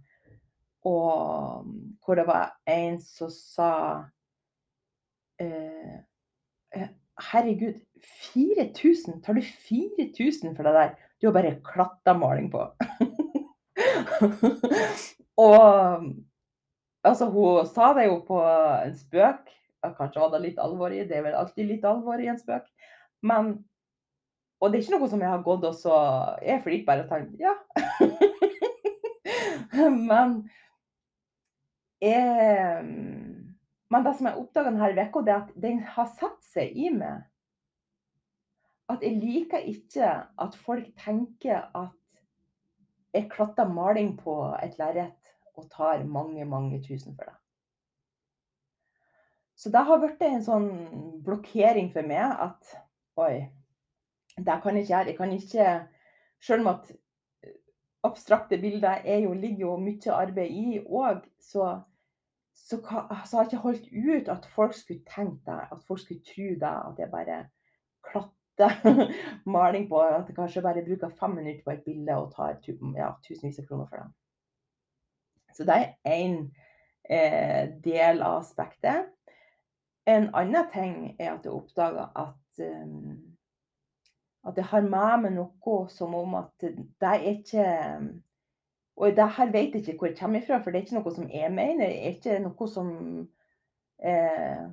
Og 0.84 1.64
hvor 2.04 2.20
det 2.20 2.26
var 2.28 2.58
en 2.68 3.00
som 3.02 3.32
sa 3.32 3.72
eh, 5.42 6.04
eh 6.76 6.92
Herregud, 7.14 7.78
4000? 8.34 9.20
Tar 9.22 9.38
du 9.38 9.42
4000 9.42 10.56
for 10.56 10.66
det 10.66 10.74
der? 10.74 10.96
Du 11.22 11.28
har 11.28 11.34
bare 11.34 11.62
klattamaling 11.62 12.52
på. 12.52 12.58
og 15.38 15.62
altså, 17.04 17.30
hun 17.30 17.68
sa 17.70 17.92
det 17.94 18.08
jo 18.08 18.18
på 18.28 18.40
en 18.42 18.98
spøk. 18.98 19.54
Kanskje 19.84 20.24
var 20.24 20.34
det 20.34 20.42
litt 20.42 20.58
alvor 20.58 20.90
i, 20.90 21.04
det 21.06 21.20
er 21.20 21.28
vel 21.28 21.38
alltid 21.38 21.70
litt 21.70 21.86
alvor 21.86 22.18
i 22.18 22.32
en 22.34 22.42
spøk. 22.42 22.66
Men 23.22 23.62
og 24.64 24.72
det 24.72 24.80
er 24.80 24.84
ikke 24.86 24.96
noe 24.96 25.08
som 25.12 25.22
jeg 25.22 25.28
har 25.28 25.42
gått 25.44 25.66
og 25.68 25.74
så 25.76 25.92
Jeg 26.40 26.62
flirte 26.64 26.88
bare 26.88 27.04
og 27.04 27.10
tenkte 27.12 27.36
ja. 27.44 27.52
Men 30.12 30.50
jeg, 32.04 32.86
Men 33.94 34.06
det 34.06 34.16
som 34.18 34.28
jeg 34.28 34.40
oppdaga 34.42 34.72
denne 34.72 35.08
uka, 35.08 35.22
er 35.28 35.36
at 35.36 35.52
den 35.64 35.84
har 35.96 36.10
satt 36.20 36.40
seg 36.46 36.74
i 36.76 36.90
meg. 36.94 37.28
At 38.90 39.04
jeg 39.06 39.20
liker 39.22 39.64
ikke 39.70 40.10
at 40.44 40.56
folk 40.66 40.90
tenker 41.00 41.70
at 41.74 42.00
jeg 43.14 43.30
klatter 43.30 43.70
maling 43.70 44.16
på 44.18 44.36
et 44.64 44.76
lerret 44.80 45.34
og 45.54 45.70
tar 45.70 46.04
mange, 46.04 46.46
mange 46.46 46.82
tusen 46.82 47.16
for 47.16 47.30
det. 47.30 47.38
Så 49.56 49.70
det 49.70 49.84
har 49.86 50.02
blitt 50.02 50.22
en 50.26 50.42
sånn 50.44 50.70
blokkering 51.24 51.92
for 51.94 52.10
meg 52.10 52.26
at 52.42 52.74
oi, 53.22 53.46
det 54.36 54.58
kan 54.64 54.76
jeg 54.76 54.88
ikke 54.88 54.94
gjøre. 54.96 55.10
Jeg 55.12 55.18
kan 55.20 55.36
ikke 55.38 55.68
Selv 56.44 56.66
om 56.66 56.74
at 56.74 56.90
abstrakte 58.04 58.58
bilder 58.60 59.06
jo, 59.24 59.30
ligger 59.32 59.62
jo 59.62 59.76
mye 59.80 60.12
arbeid 60.12 60.52
i 60.52 60.80
òg, 60.84 61.22
så, 61.40 61.70
så, 62.64 62.78
så, 63.26 63.38
har 63.38 63.44
jeg 63.44 63.52
ikke 63.52 63.64
holdt 63.64 63.88
ut 63.92 64.30
at 64.32 64.46
folk 64.56 64.74
skulle 64.74 65.04
tenke 65.16 65.42
det. 65.46 65.60
At 65.72 65.84
folk 65.88 66.00
skulle 66.00 66.24
tro 66.24 66.50
det. 66.64 66.76
At 66.92 67.00
jeg 67.00 67.12
bare 67.12 67.40
klatter 68.10 69.10
maling 69.56 69.90
på 69.90 70.00
At 70.00 70.28
jeg 70.28 70.36
kanskje 70.36 70.62
bare 70.62 70.86
bruker 70.86 71.10
fem 71.20 71.36
minutter 71.36 71.64
på 71.66 71.72
et 71.72 71.84
bilde 71.86 72.16
og 72.16 72.32
tar 72.36 72.56
ja, 72.96 73.10
tusenvis 73.28 73.60
av 73.60 73.68
kroner 73.68 73.90
for 73.90 73.98
det. 73.98 74.08
Så 75.54 75.68
det 75.68 75.76
er 75.76 76.16
én 76.24 76.40
eh, 77.10 77.70
del 77.84 78.22
av 78.22 78.40
aspektet. 78.40 79.12
En 80.08 80.32
annen 80.36 80.72
ting 80.74 80.96
er 81.20 81.36
at 81.36 81.46
jeg 81.46 81.54
oppdaga 81.54 82.10
at 82.16 82.64
um, 82.64 83.34
at 84.44 84.58
jeg 84.60 84.66
har 84.66 84.84
med 84.84 85.22
meg 85.24 85.36
noe 85.38 85.76
som 85.92 86.16
om 86.18 86.36
at 86.36 86.64
det 86.64 87.10
er 87.10 87.28
ikke 87.30 87.68
Og 88.98 89.16
det 89.18 89.26
her 89.38 89.52
vet 89.52 89.74
jeg 89.74 89.82
ikke 89.82 89.98
hvor 89.98 90.08
jeg 90.12 90.18
kommer 90.20 90.42
ifra, 90.42 90.60
for 90.62 90.72
det 90.72 90.80
er 90.80 90.86
ikke 90.86 91.00
noe 91.00 91.14
som 91.16 91.30
jeg 91.32 91.50
mener. 91.54 91.90
Det 91.90 92.00
er 92.00 92.16
ikke 92.18 92.40
noe 92.44 92.68
som 92.70 92.90
eh, 94.04 94.64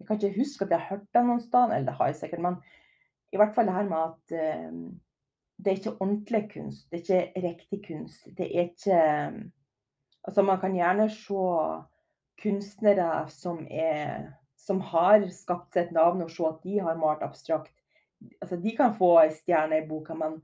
Jeg 0.00 0.08
kan 0.08 0.18
ikke 0.18 0.38
huske 0.40 0.64
at 0.66 0.74
jeg 0.74 0.80
har 0.80 0.96
hørt 0.96 1.08
det 1.14 1.24
noen 1.26 1.40
sted, 1.40 1.70
eller 1.70 1.86
det 1.86 1.96
har 2.00 2.10
jeg 2.10 2.18
sikkert, 2.18 2.42
men 2.42 2.56
i 3.32 3.38
hvert 3.38 3.54
fall 3.54 3.68
det 3.70 3.76
her 3.76 3.88
med 3.88 3.98
at 4.02 4.34
eh, 4.34 4.72
det 5.62 5.70
er 5.70 5.78
ikke 5.78 5.96
ordentlig 6.00 6.42
kunst. 6.50 6.90
Det 6.90 7.02
er 7.06 7.28
ikke 7.30 7.48
riktig 7.48 7.82
kunst. 7.88 8.30
Det 8.38 8.46
er 8.50 8.70
ikke 8.70 9.02
Altså, 10.22 10.42
man 10.42 10.60
kan 10.60 10.74
gjerne 10.74 11.08
se 11.10 11.34
kunstnere 12.42 13.28
som 13.28 13.64
er 13.70 14.28
som 14.56 14.80
har 14.80 15.24
skapt 15.34 15.76
et 15.76 15.90
navn, 15.90 16.22
og 16.22 16.30
se 16.30 16.44
at 16.46 16.60
de 16.62 16.76
har 16.78 16.98
malt 16.98 17.22
abstrakt 17.26 17.72
altså 18.40 18.56
De 18.56 18.76
kan 18.76 18.94
få 18.94 19.16
ei 19.22 19.32
stjerne 19.34 19.80
i 19.80 19.86
boka, 19.88 20.14
men 20.14 20.40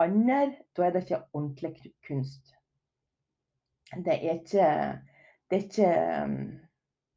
andre, 0.00 0.54
da 0.76 0.86
er 0.86 0.94
det 0.94 1.02
ikke 1.06 1.22
ordentlig 1.32 1.92
kunst. 2.06 2.54
Det 3.96 4.14
er 4.14 4.38
ikke 4.38 4.68
Det 5.50 5.56
er 5.56 5.62
ikke 5.62 5.92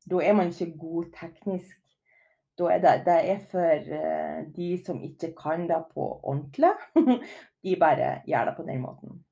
Da 0.09 0.21
er 0.23 0.33
man 0.33 0.47
ikke 0.47 0.77
god 0.79 1.11
teknisk. 1.19 1.77
Da 2.59 2.63
er 2.63 2.79
det, 2.81 3.05
det 3.05 3.17
er 3.31 3.39
for 3.51 3.83
uh, 3.97 4.55
de 4.55 4.83
som 4.85 5.03
ikke 5.03 5.33
kan 5.43 5.67
det 5.69 5.83
på 5.93 6.19
ordentlig. 6.23 6.71
de 7.63 7.75
bare 7.79 8.21
gjør 8.25 8.45
det 8.45 8.55
på 8.57 8.63
den 8.63 8.81
måten. 8.81 9.23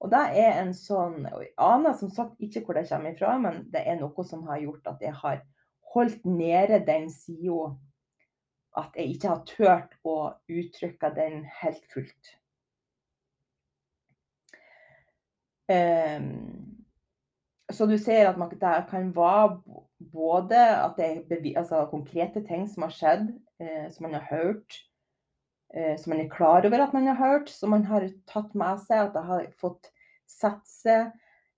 Og 0.00 0.10
det 0.10 0.22
er 0.42 0.58
en 0.60 0.74
sånn 0.74 1.28
Jeg 1.30 1.52
aner 1.62 1.94
som 1.94 2.10
sagt 2.10 2.42
ikke 2.42 2.64
hvor 2.66 2.74
det 2.74 2.88
kommer 2.90 3.14
ifra, 3.14 3.36
men 3.38 3.64
det 3.70 3.84
er 3.86 4.00
noe 4.00 4.24
som 4.26 4.42
har 4.48 4.58
gjort 4.58 4.90
at 4.90 5.02
jeg 5.02 5.14
har 5.14 5.42
holdt 5.94 6.24
nede 6.26 6.82
den 6.86 7.10
sida 7.10 7.70
at 8.78 8.96
jeg 8.96 9.14
ikke 9.14 9.32
har 9.32 9.42
turt 9.48 9.96
å 10.08 10.16
uttrykke 10.50 11.10
den 11.16 11.42
helt 11.60 11.84
fullt. 11.92 12.36
Um, 15.72 16.82
så 17.72 17.86
du 17.88 17.94
ser 18.00 18.28
at 18.28 18.40
det 18.60 18.72
kan 18.90 19.12
være 19.16 19.60
både 20.12 20.60
at 20.60 20.98
det 20.98 21.06
er 21.30 21.58
altså, 21.60 21.86
konkrete 21.90 22.42
ting 22.44 22.66
som 22.68 22.84
har 22.86 22.94
skjedd, 22.96 23.28
eh, 23.62 23.86
som 23.92 24.06
man 24.06 24.18
har 24.18 24.26
hørt, 24.28 24.80
eh, 25.74 25.94
som 25.96 26.12
man 26.12 26.24
er 26.24 26.32
klar 26.32 26.66
over 26.66 26.84
at 26.84 26.92
man 26.92 27.06
har 27.08 27.16
hørt, 27.20 27.48
som 27.48 27.72
man 27.72 27.86
har 27.88 28.08
tatt 28.28 28.52
med 28.58 28.82
seg, 28.84 29.06
at 29.06 29.14
det 29.16 29.24
har 29.28 29.46
fått 29.60 29.92
sette 30.28 30.68
seg 30.68 31.12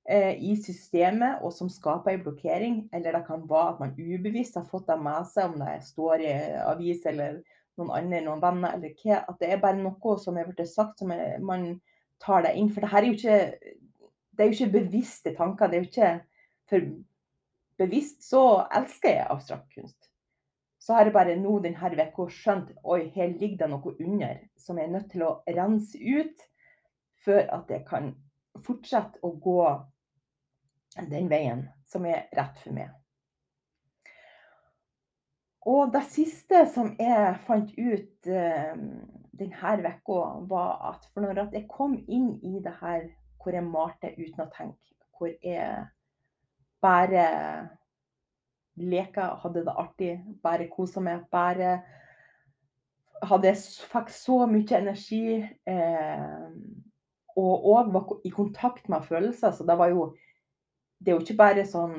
i 0.04 0.52
systemet, 0.60 1.38
og 1.40 1.52
som 1.56 1.70
skaper 1.72 2.12
en 2.12 2.24
blokkering. 2.26 2.74
Eller 2.92 3.16
det 3.16 3.22
kan 3.28 3.46
være 3.48 3.70
at 3.72 3.78
man 3.80 3.94
ubevisst 3.96 4.58
har 4.58 4.66
fått 4.68 4.90
det 4.90 4.98
med 5.00 5.30
seg, 5.30 5.52
om 5.52 5.64
det 5.64 5.78
står 5.86 6.24
i 6.24 6.34
avis 6.64 7.06
eller 7.08 7.38
noen 7.80 7.94
andre, 7.96 8.20
noen 8.26 8.42
venner 8.42 8.76
eller 8.76 8.92
hva. 9.00 9.22
At 9.24 9.40
det 9.40 9.50
er 9.50 9.62
bare 9.62 9.80
noe 9.80 10.18
som 10.20 10.36
er 10.36 10.50
blitt 10.50 10.68
sagt, 10.70 11.00
som 11.00 11.14
er, 11.14 11.38
man 11.40 11.70
tar 12.22 12.44
det 12.44 12.54
inn. 12.58 12.70
For 12.72 12.84
det 12.84 12.92
her 12.92 13.02
er 13.02 13.10
jo 13.10 13.16
ikke, 13.16 13.74
det 14.34 14.44
er 14.44 14.50
jo 14.50 14.58
ikke 14.58 14.76
bevisste 14.78 15.34
tanker. 15.38 15.72
det 15.72 15.78
er 15.78 15.86
jo 15.86 15.90
ikke 15.90 16.14
for 16.70 16.88
bevisst 17.78 18.24
så 18.28 18.42
elsker 18.72 19.18
jeg 19.18 19.30
abstrakt 19.30 19.72
kunst. 19.74 20.10
Så 20.80 20.92
har 20.92 21.08
jeg 21.08 21.14
bare 21.16 21.36
nå 21.40 21.58
denne 21.64 21.92
uka 21.96 22.26
skjønt 22.28 22.74
oi, 22.84 23.08
her 23.14 23.32
ligger 23.32 23.64
det 23.64 23.70
noe 23.72 23.94
under 23.94 24.42
som 24.60 24.78
jeg 24.78 24.88
er 24.88 24.92
nødt 24.92 25.10
til 25.12 25.24
å 25.24 25.38
rense 25.48 25.98
ut 25.98 26.44
før 27.24 27.48
at 27.56 27.70
jeg 27.72 27.86
kan 27.88 28.12
fortsette 28.64 29.22
å 29.24 29.32
gå 29.40 29.60
den 31.10 31.30
veien 31.30 31.66
som 31.88 32.06
er 32.06 32.28
rett 32.36 32.60
for 32.62 32.76
meg. 32.76 32.92
Og 35.64 35.92
det 35.94 36.04
siste 36.12 36.66
som 36.74 36.92
jeg 37.00 37.36
fant 37.46 37.70
ut 37.78 38.28
eh, 38.28 38.74
denne 39.34 39.76
uka, 39.80 40.18
var 40.50 40.74
at 40.90 41.06
for 41.12 41.24
når 41.24 41.46
jeg 41.54 41.68
kom 41.72 41.96
inn 42.04 42.34
i 42.44 42.60
det 42.64 42.74
her 42.82 43.08
hvor 43.40 43.56
jeg 43.56 43.64
malte 43.64 44.12
uten 44.16 44.44
å 44.44 44.50
tenke, 44.52 44.94
hvor 45.16 45.32
jeg 45.42 45.86
bare 46.84 47.24
leka, 48.76 49.34
hadde 49.42 49.64
det 49.64 49.76
artig, 49.78 50.14
bare 50.42 50.68
kosa 50.68 51.00
meg, 51.00 51.24
bare 51.32 51.78
hadde, 53.24 53.54
fikk 53.92 54.10
så 54.12 54.42
mye 54.50 54.80
energi. 54.80 55.40
Eh, 55.68 56.48
og 57.34 57.68
òg 57.72 57.92
var 57.94 58.12
i 58.26 58.30
kontakt 58.30 58.88
med 58.92 59.06
følelser. 59.08 59.54
Så 59.54 59.66
det 59.66 59.76
var 59.78 59.90
jo 59.90 60.12
det 61.04 61.12
er 61.12 61.18
jo 61.18 61.24
ikke 61.24 61.36
bare 61.38 61.64
sånn 61.68 61.96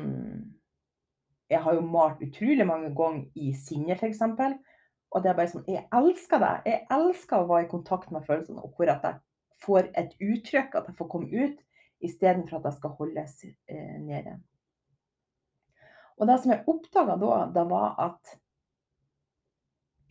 Jeg 1.51 1.61
har 1.61 1.75
jo 1.77 1.83
malt 1.85 2.23
utrolig 2.25 2.65
mange 2.65 2.89
ganger 2.97 3.27
i 3.37 3.51
sinne, 3.53 3.93
f.eks. 3.93 4.23
Og 4.25 5.21
det 5.21 5.29
er 5.29 5.37
bare 5.37 5.51
sånn 5.51 5.67
Jeg 5.69 5.85
elsker 5.93 6.41
det. 6.41 6.53
Jeg 6.71 6.81
elsker 6.97 7.37
å 7.37 7.49
være 7.51 7.67
i 7.67 7.71
kontakt 7.71 8.09
med 8.11 8.25
følelsene, 8.25 8.63
og 8.65 8.73
hvor 8.75 8.91
at 8.91 9.05
jeg 9.05 9.21
får 9.65 9.91
et 9.93 10.17
uttrykk, 10.19 10.73
at 10.75 10.89
jeg 10.89 10.97
får 10.97 11.11
komme 11.11 11.29
ut, 11.45 11.61
istedenfor 12.03 12.59
at 12.59 12.67
jeg 12.69 12.79
skal 12.79 12.95
holdes 12.97 13.37
eh, 13.45 13.95
nede. 14.01 14.39
Og 16.17 16.27
det 16.29 16.39
som 16.41 16.51
jeg 16.53 16.65
oppdaga 16.71 17.15
da, 17.19 17.37
det 17.55 17.63
var 17.69 17.95
at 18.01 18.35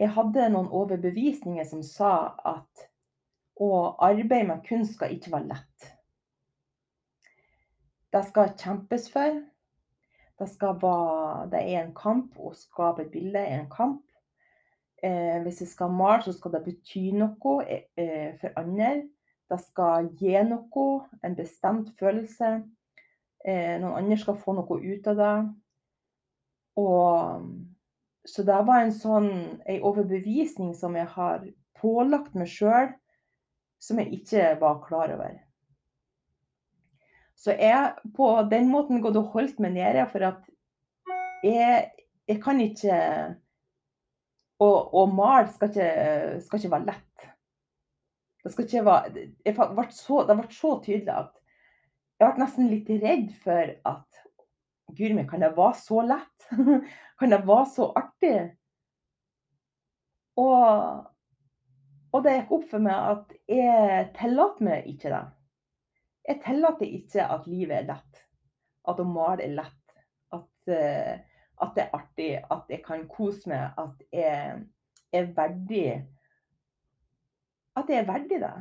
jeg 0.00 0.11
hadde 0.16 0.48
noen 0.52 0.70
overbevisninger 0.74 1.66
som 1.68 1.85
sa 1.87 2.14
at 2.44 2.88
å 3.62 3.68
arbeide 4.02 4.48
med 4.48 4.64
kunst 4.66 4.96
skal 4.96 5.14
ikke 5.14 5.33
være 5.37 5.52
lett. 5.52 5.93
Det 8.14 8.22
skal 8.29 8.53
kjempes 8.55 9.09
for. 9.11 9.40
Det, 10.38 10.46
være, 10.62 11.50
det 11.50 11.62
er 11.62 11.81
en 11.81 11.94
kamp. 11.98 12.37
Å 12.38 12.53
skape 12.55 13.03
et 13.03 13.11
bilde 13.11 13.40
er 13.40 13.59
en 13.59 13.70
kamp. 13.70 14.05
Eh, 15.03 15.40
hvis 15.42 15.61
jeg 15.64 15.72
skal 15.72 15.90
male, 15.90 16.22
så 16.22 16.33
skal 16.33 16.55
det 16.55 16.62
bety 16.68 17.09
noe 17.18 17.57
eh, 17.66 18.37
for 18.38 18.55
andre. 18.61 19.09
Det 19.50 19.59
skal 19.61 20.09
gi 20.14 20.38
noe, 20.46 20.87
en 21.27 21.35
bestemt 21.37 21.90
følelse. 21.98 22.55
Eh, 23.44 23.74
noen 23.83 23.98
andre 23.98 24.18
skal 24.22 24.38
få 24.40 24.55
noe 24.57 24.79
ut 24.79 25.11
av 25.11 25.18
det. 25.18 25.35
Og, 26.81 27.50
så 28.24 28.46
det 28.46 28.61
var 28.70 28.85
en 28.85 28.94
sånn 28.94 29.31
en 29.59 29.85
overbevisning 29.90 30.72
som 30.79 30.94
jeg 30.96 31.11
har 31.18 31.44
pålagt 31.83 32.38
meg 32.38 32.48
sjøl, 32.50 32.94
som 33.83 34.00
jeg 34.00 34.22
ikke 34.22 34.55
var 34.62 34.81
klar 34.87 35.12
over. 35.18 35.35
Så 37.44 37.52
jeg 37.61 37.92
på 38.16 38.26
den 38.48 38.70
måten 38.72 39.02
gått 39.04 39.18
og 39.20 39.35
holdt 39.35 39.59
meg 39.61 39.74
nede, 39.76 40.07
for 40.09 40.24
at 40.30 40.44
jeg, 41.44 41.90
jeg 42.28 42.40
kan 42.44 42.61
ikke 42.64 43.00
Å 44.64 45.00
male 45.11 45.50
skal, 45.52 45.72
skal 46.40 46.61
ikke, 46.61 46.70
være 46.72 46.87
lett. 46.87 47.24
Det 48.40 48.52
skal 48.52 48.64
ikke 48.64 48.85
være 48.87 49.24
jeg 49.44 49.57
ble 49.59 49.85
så, 49.92 50.22
Det 50.24 50.37
ble 50.38 50.46
så 50.54 50.70
tydelig 50.85 51.12
at 51.12 51.40
jeg 52.22 52.30
ble 52.30 52.44
nesten 52.44 52.70
litt 52.70 52.92
redd 53.02 53.33
for 53.42 53.74
at 53.90 54.20
Guri 54.94 55.16
min, 55.16 55.26
kan 55.26 55.42
det 55.42 55.57
være 55.57 55.74
så 55.80 56.04
lett? 56.07 56.48
kan 57.18 57.33
det 57.33 57.40
være 57.48 57.66
så 57.74 57.88
artig? 57.98 58.37
Og, 60.38 61.09
og 62.14 62.24
det 62.24 62.37
gikk 62.37 62.52
opp 62.54 62.68
for 62.70 62.85
meg 62.85 63.09
at 63.14 63.35
jeg 63.50 64.07
tillater 64.16 64.68
meg 64.68 64.92
ikke 64.92 65.11
det. 65.11 65.24
Jeg 66.24 66.40
tillater 66.44 66.88
ikke 66.88 67.26
at 67.34 67.46
livet 67.50 67.82
er 67.82 67.88
lett. 67.92 68.24
At 68.88 69.00
å 69.00 69.06
male 69.08 69.44
er 69.44 69.56
lett. 69.58 69.96
At, 70.32 70.50
uh, 70.68 71.14
at, 71.60 71.76
det 71.76 71.84
er 71.84 71.96
artig. 71.96 72.30
At 72.50 72.72
jeg 72.72 72.82
kan 72.87 73.06
kose 73.10 73.50
meg. 73.52 73.76
At 73.80 74.02
jeg 74.12 74.64
er 75.14 75.30
verdig 75.37 75.88
at 77.76 77.90
jeg 77.90 77.98
er 77.98 78.06
verdig 78.06 78.40
det. 78.40 78.54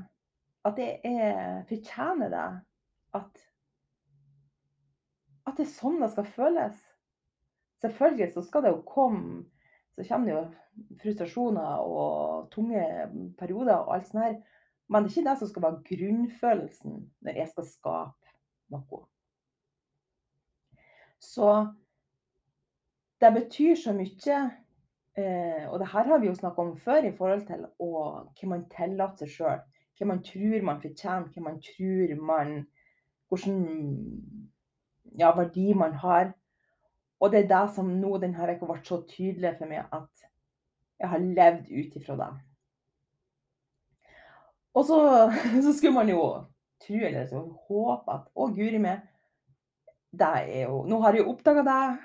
At 0.66 0.78
jeg 0.78 1.00
er, 1.04 1.64
fortjener 1.70 2.30
det. 2.30 2.48
At, 3.14 3.44
at 5.46 5.58
det 5.58 5.68
er 5.68 5.76
sånn 5.76 6.00
det 6.02 6.10
skal 6.14 6.30
føles. 6.34 6.80
Selvfølgelig 7.84 8.32
så 8.34 8.46
skal 8.48 8.64
det 8.64 8.72
jo 8.72 8.86
komme 8.88 9.44
Så 9.94 10.06
kommer 10.08 10.26
det 10.26 10.34
jo 10.34 10.96
frustrasjoner 11.04 11.82
og 11.86 12.48
tunge 12.50 12.82
perioder 13.38 13.76
og 13.76 13.92
alt 13.94 14.08
sånt 14.08 14.24
her. 14.24 14.40
Men 14.94 15.04
det 15.04 15.10
er 15.10 15.16
ikke 15.18 15.30
det 15.30 15.40
som 15.40 15.50
skal 15.50 15.64
være 15.66 15.84
grunnfølelsen 15.90 16.98
når 17.26 17.38
jeg 17.40 17.50
skal 17.50 17.66
skape 17.66 18.34
noe. 18.74 19.00
Så 21.24 21.48
det 23.24 23.32
betyr 23.34 23.80
så 23.80 23.96
mye. 23.98 24.38
Eh, 25.18 25.66
og 25.70 25.80
det 25.80 25.88
her 25.88 26.10
har 26.10 26.22
vi 26.22 26.30
jo 26.30 26.36
snakka 26.36 26.62
om 26.62 26.76
før 26.78 27.08
i 27.08 27.14
forhold 27.18 27.46
til 27.48 27.66
å, 27.82 27.90
hva 28.38 28.50
man 28.52 28.68
tillater 28.70 29.26
seg 29.26 29.34
sjøl. 29.34 29.66
Hva 29.98 30.10
man 30.10 30.24
tror 30.26 30.70
man 30.70 30.82
fortjener, 30.82 31.30
hva 31.34 31.50
man 31.50 31.60
tror 31.66 32.16
man 32.30 32.56
Hvilken 33.34 33.62
ja, 35.18 35.32
verdi 35.34 35.74
man 35.74 35.96
har. 35.98 36.36
Og 37.18 37.32
det 37.32 37.40
er 37.40 37.48
det 37.50 37.62
som 37.74 37.88
nå 37.98 38.12
denne 38.22 38.46
uka 38.46 38.68
ble 38.70 38.76
så 38.86 39.00
tydelig 39.10 39.56
for 39.58 39.72
meg 39.72 39.88
at 39.90 40.28
jeg 41.02 41.10
har 41.10 41.24
levd 41.24 41.72
ut 41.72 41.96
ifra 41.98 42.18
det. 42.20 42.28
Og 44.74 44.86
så, 44.86 45.00
så, 45.66 45.74
skulle 45.74 45.96
man 45.96 46.10
jo 46.10 46.22
tro 46.84 47.00
eller 47.00 47.28
så 47.30 47.44
håpe 47.68 48.16
at 48.16 48.30
å, 48.34 48.50
guri 48.54 48.82
meg, 48.82 49.04
jo 50.14 50.84
Nå 50.86 51.00
har 51.02 51.16
jeg 51.16 51.24
jo 51.24 51.32
oppdaga 51.32 51.64
deg. 51.66 52.02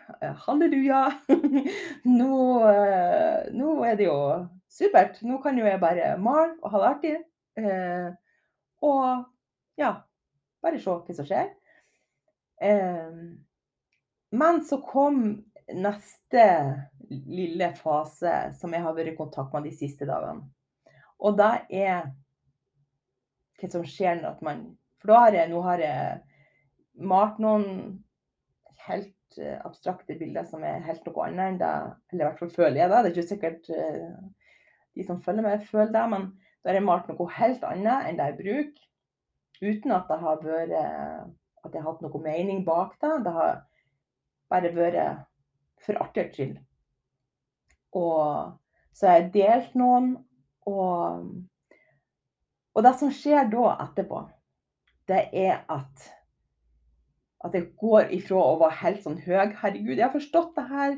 Halleluja. 0.46 1.00
Nå, 2.18 2.36
eh, 2.70 3.50
nå, 3.52 3.74
er 3.84 3.98
det 3.98 4.06
jo 4.06 4.20
supert. 4.72 5.18
Nå 5.28 5.42
kan 5.44 5.58
jo 5.60 5.66
jeg 5.68 5.80
bare 5.82 6.14
male 6.16 6.54
og 6.62 6.72
ha 6.72 6.80
det 6.80 6.88
artig. 6.88 7.16
Eh, 7.60 8.08
og 8.80 9.26
ja, 9.76 9.92
bare 10.64 10.80
se 10.80 10.88
hva 10.94 11.18
som 11.18 11.28
skjer. 11.28 11.52
Eh, 12.64 13.20
men 14.40 14.64
så 14.64 14.80
kom 14.84 15.20
neste 15.68 16.44
lille 17.08 17.72
fase 17.76 18.54
som 18.56 18.72
jeg 18.72 18.84
har 18.84 18.96
vært 18.96 19.12
i 19.12 19.18
kontakt 19.18 19.52
med 19.52 19.68
de 19.68 19.74
siste 19.76 20.08
dagene. 20.08 20.48
Og 21.20 21.36
det 21.36 21.52
er 21.76 22.08
hva 23.58 23.70
som 23.72 23.86
skjer 23.86 24.20
når 24.22 24.42
man 24.46 24.66
For 24.98 25.12
da 25.12 25.20
har 25.26 25.36
jeg, 25.36 25.50
nå 25.52 25.62
har 25.62 25.82
jeg 25.82 27.06
malt 27.08 27.38
noen 27.42 27.68
helt 28.88 29.38
uh, 29.38 29.58
abstrakte 29.66 30.16
bilder 30.18 30.46
som 30.48 30.64
er 30.66 30.84
helt 30.86 31.06
noe 31.06 31.28
annet 31.28 31.52
enn 31.52 31.60
det 31.60 31.72
Eller 32.12 32.24
i 32.24 32.26
hvert 32.26 32.42
fall 32.42 32.54
føler 32.54 32.80
jeg 32.82 32.90
det. 32.90 32.98
Det 32.98 33.10
er 33.10 33.16
ikke 33.16 33.32
sikkert 33.32 33.70
uh, 33.70 34.12
de 34.98 35.06
som 35.06 35.22
følger 35.22 35.46
med, 35.46 35.66
føler 35.70 35.94
det. 35.94 36.04
Men 36.14 36.28
da 36.62 36.70
har 36.70 36.80
jeg 36.80 36.88
malt 36.88 37.10
noe 37.10 37.30
helt 37.38 37.66
annet 37.66 38.08
enn 38.08 38.18
det 38.18 38.30
jeg 38.32 38.38
bruker. 38.42 38.86
Uten 39.58 39.94
at 39.94 40.10
det 40.10 40.20
har 40.22 40.42
vært 40.44 40.74
At 40.78 41.74
jeg 41.74 41.82
har 41.82 41.90
hatt 41.90 42.02
noe 42.04 42.22
mening 42.22 42.62
bak 42.66 42.94
det. 43.02 43.14
Det 43.26 43.32
har 43.34 43.56
bare 44.50 44.70
vært 44.74 45.26
for 45.84 45.98
artighets 46.02 46.38
skyld. 46.38 46.56
Og 47.98 48.54
så 48.94 49.06
har 49.08 49.20
jeg 49.20 49.32
delt 49.34 49.74
noen, 49.78 50.12
og, 50.68 51.28
og 52.78 52.84
det 52.86 52.94
som 53.00 53.10
skjer 53.10 53.50
da 53.50 53.72
etterpå, 53.88 54.22
det 55.10 55.24
er 55.34 55.64
at 55.66 56.06
at 57.46 57.54
jeg 57.54 57.68
går 57.78 58.10
ifra 58.16 58.40
å 58.42 58.56
være 58.58 58.80
helt 58.80 59.04
sånn 59.04 59.20
høy. 59.22 59.52
Herregud, 59.60 59.94
jeg 59.94 60.02
har 60.02 60.14
forstått 60.14 60.56
det 60.56 60.64
her. 60.72 60.96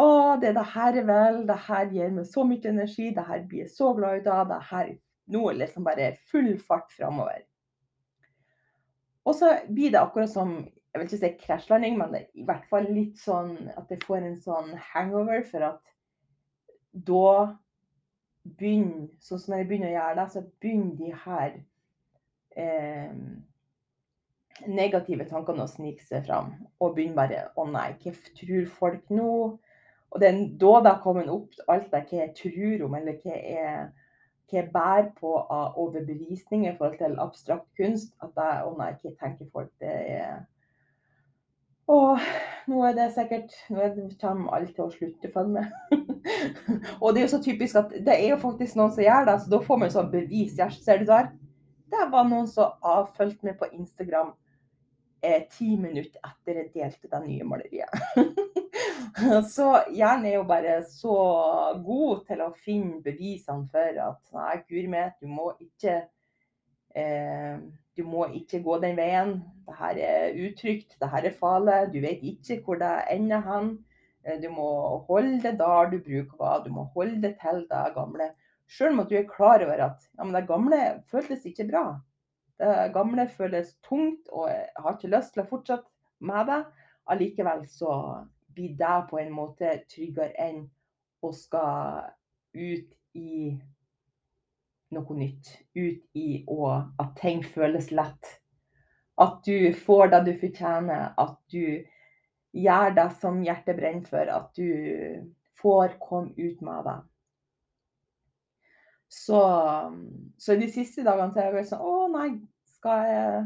Å, 0.00 0.06
det 0.40 0.50
er 0.50 0.56
det 0.56 0.64
her 0.72 0.96
jeg 0.96 1.06
vil. 1.10 1.42
Det 1.48 1.58
her 1.66 1.92
gir 1.92 2.14
meg 2.16 2.28
så 2.30 2.44
mye 2.48 2.70
energi. 2.70 3.10
Det 3.12 3.24
her 3.28 3.44
blir 3.50 3.66
jeg 3.66 3.74
så 3.74 3.92
glad 3.96 4.22
ut 4.22 4.30
av. 4.32 4.48
Det 4.48 4.60
her 4.70 4.94
nå 5.34 5.44
er 5.50 5.60
liksom 5.60 5.84
bare 5.84 6.08
full 6.30 6.54
fart 6.64 6.88
framover. 6.96 7.44
Og 9.28 9.36
så 9.36 9.52
blir 9.68 9.92
det 9.92 10.00
akkurat 10.00 10.32
som 10.32 10.56
jeg 10.56 11.02
vil 11.02 11.06
ikke 11.10 11.20
si 11.20 11.32
krasjlanding, 11.42 11.98
men 12.00 12.14
det 12.14 12.20
er 12.22 12.40
i 12.40 12.46
hvert 12.48 12.64
fall 12.70 12.86
litt 12.88 13.20
sånn 13.20 13.52
at 13.76 13.90
jeg 13.92 14.00
får 14.08 14.24
en 14.24 14.38
sånn 14.40 14.70
hangover. 14.94 15.44
For 15.44 15.68
at 15.68 15.82
da 16.92 17.32
begynner 18.58 19.08
Sånn 19.24 19.42
som 19.42 19.56
jeg 19.56 19.68
begynner 19.68 19.92
å 19.92 19.96
gjøre 19.96 20.16
det, 20.18 20.26
så 20.32 20.42
begynner 20.62 20.96
de 20.98 21.12
her 21.24 21.54
eh, 22.56 23.14
negative 24.66 25.28
tankene 25.30 25.64
å 25.64 25.70
snike 25.70 26.04
seg 26.06 26.26
fram. 26.26 26.52
Og 26.80 26.96
begynner 26.96 27.20
bare 27.20 27.46
Å 27.56 27.68
nei, 27.70 27.92
hva 28.02 28.14
tror 28.40 28.68
folk 28.80 29.14
nå? 29.14 29.30
Og 30.08 30.20
det 30.22 30.28
er 30.28 30.42
da 30.60 30.74
det 30.80 30.92
har 30.94 31.02
kommet 31.04 31.28
opp 31.28 31.56
alt 31.68 31.90
det 31.92 32.04
hva 32.08 32.20
jeg 32.22 32.36
tror 32.38 32.84
om, 32.86 32.94
eller 32.96 33.18
hva 33.20 33.34
jeg, 33.36 33.80
hva 34.48 34.56
jeg 34.56 34.70
bærer 34.72 35.10
på 35.18 35.34
av 35.36 35.76
overbevisning 35.82 36.64
i 36.64 36.76
forhold 36.78 36.96
til 37.02 37.18
abstrakt 37.20 37.68
kunst. 37.76 38.14
At 38.24 38.32
jeg, 38.32 38.62
å 38.64 38.72
nei, 38.78 38.94
hva 39.02 39.18
tenker 39.20 39.50
folk? 39.52 39.74
Det 39.82 39.92
er 40.14 40.38
og 41.88 42.20
nå 42.68 42.82
er 42.86 42.96
det 42.96 43.08
sikkert 43.16 43.54
Nå 43.72 43.88
kommer 44.20 44.56
alle 44.56 44.72
til 44.72 44.84
å 44.84 44.92
slutte 44.92 45.30
å 45.30 45.34
følge 45.34 45.60
med. 45.60 46.08
og 47.02 47.14
det 47.14 47.22
er 47.22 47.24
jo 47.24 47.32
så 47.34 47.42
typisk 47.44 47.78
at 47.80 47.94
det 48.04 48.16
er 48.16 48.34
jo 48.34 48.42
faktisk 48.42 48.78
noen 48.78 48.92
som 48.94 49.04
gjør 49.04 49.28
det, 49.28 49.38
så 49.42 49.52
da 49.54 49.62
får 49.64 49.80
man 49.82 49.94
sånn 49.94 50.12
bevis. 50.12 50.58
Ser 50.84 51.00
du 51.00 51.08
der? 51.08 51.32
Det 51.88 52.10
var 52.12 52.28
noen 52.28 52.48
som 52.50 52.76
avfulgte 52.84 53.48
meg 53.48 53.56
på 53.60 53.70
Instagram 53.72 54.34
eh, 55.24 55.42
ti 55.50 55.70
minutter 55.80 56.20
etter 56.20 56.60
jeg 56.60 56.70
delte 56.74 57.10
det 57.12 57.22
nye 57.24 57.48
maleriet. 57.48 57.90
så 59.54 59.70
hjernen 59.94 60.28
er 60.28 60.36
jo 60.36 60.44
bare 60.48 60.78
så 60.90 61.16
god 61.84 62.24
til 62.28 62.44
å 62.44 62.52
finne 62.64 63.00
bevisene 63.04 63.68
for 63.72 64.02
at 64.08 64.22
nei, 64.36 64.54
guri 64.68 64.86
meg, 64.92 65.16
du 65.22 65.30
må 65.32 65.50
ikke 65.64 66.00
eh, 66.94 67.56
du 67.98 68.04
må 68.06 68.28
ikke 68.38 68.62
gå 68.62 68.78
den 68.82 68.96
veien. 68.98 69.38
Dette 69.66 70.06
er 70.06 70.36
utrygt, 70.46 70.94
dette 71.02 71.22
er 71.26 71.34
farlig. 71.34 71.78
Du 71.92 71.98
vet 72.04 72.22
ikke 72.22 72.60
hvor 72.64 72.78
det 72.80 72.92
ender 73.10 73.42
hen. 73.42 73.72
Eh, 74.24 74.38
du 74.42 74.48
må 74.54 74.68
holde 75.08 75.40
det 75.42 75.56
der 75.58 75.90
du 75.90 75.98
bruker 76.04 76.62
Du 76.64 76.70
må 76.72 76.86
holde 76.94 77.20
det 77.22 77.36
til 77.42 77.64
det 77.70 77.94
gamle. 77.96 78.30
Selv 78.68 79.00
om 79.00 79.06
du 79.08 79.16
er 79.16 79.26
klar 79.26 79.64
over 79.64 79.84
at 79.84 80.08
ja, 80.18 80.24
det 80.24 80.46
gamle 80.46 80.80
føltes 81.10 81.44
ikke 81.44 81.70
bra. 81.72 81.84
Det 82.58 82.92
gamle 82.94 83.28
føles 83.28 83.76
tungt, 83.88 84.28
og 84.32 84.48
jeg 84.50 84.66
har 84.76 84.96
ikke 84.96 85.14
lyst 85.16 85.34
til 85.34 85.42
å 85.42 85.48
fortsette 85.48 85.88
med 86.20 86.50
det. 86.50 86.62
Allikevel 87.08 87.64
så 87.70 87.92
blir 88.54 88.74
det 88.78 88.98
på 89.10 89.18
en 89.22 89.32
måte 89.32 89.72
tryggere 89.90 90.34
enn 90.42 90.66
å 91.22 91.32
skal 91.34 92.10
ut 92.54 92.94
i 93.18 93.54
noe 94.94 95.16
nytt. 95.18 95.52
Ut 95.76 96.18
i 96.18 96.42
å 96.48 96.72
at 96.76 97.14
ting 97.20 97.42
føles 97.44 97.90
lett. 97.94 98.34
At 99.18 99.40
du 99.46 99.72
får 99.74 100.12
det 100.14 100.24
du 100.28 100.32
fortjener. 100.40 101.12
At 101.18 101.38
du 101.52 101.84
gjør 102.56 102.94
det 102.96 103.08
som 103.20 103.42
hjertet 103.44 103.78
brenner 103.78 104.08
for. 104.08 104.32
At 104.32 104.52
du 104.58 104.68
får 105.60 105.98
komme 106.02 106.34
ut 106.36 106.60
med 106.64 106.84
det. 106.86 106.98
Så, 109.08 109.40
så 110.36 110.54
de 110.60 110.68
siste 110.68 111.04
dagene 111.06 111.32
så 111.32 111.40
er 111.40 111.46
jeg 111.48 111.54
vel 111.54 111.66
sånn 111.70 111.84
Å 111.88 111.92
nei, 112.12 112.26
skal 112.76 113.06
jeg 113.08 113.38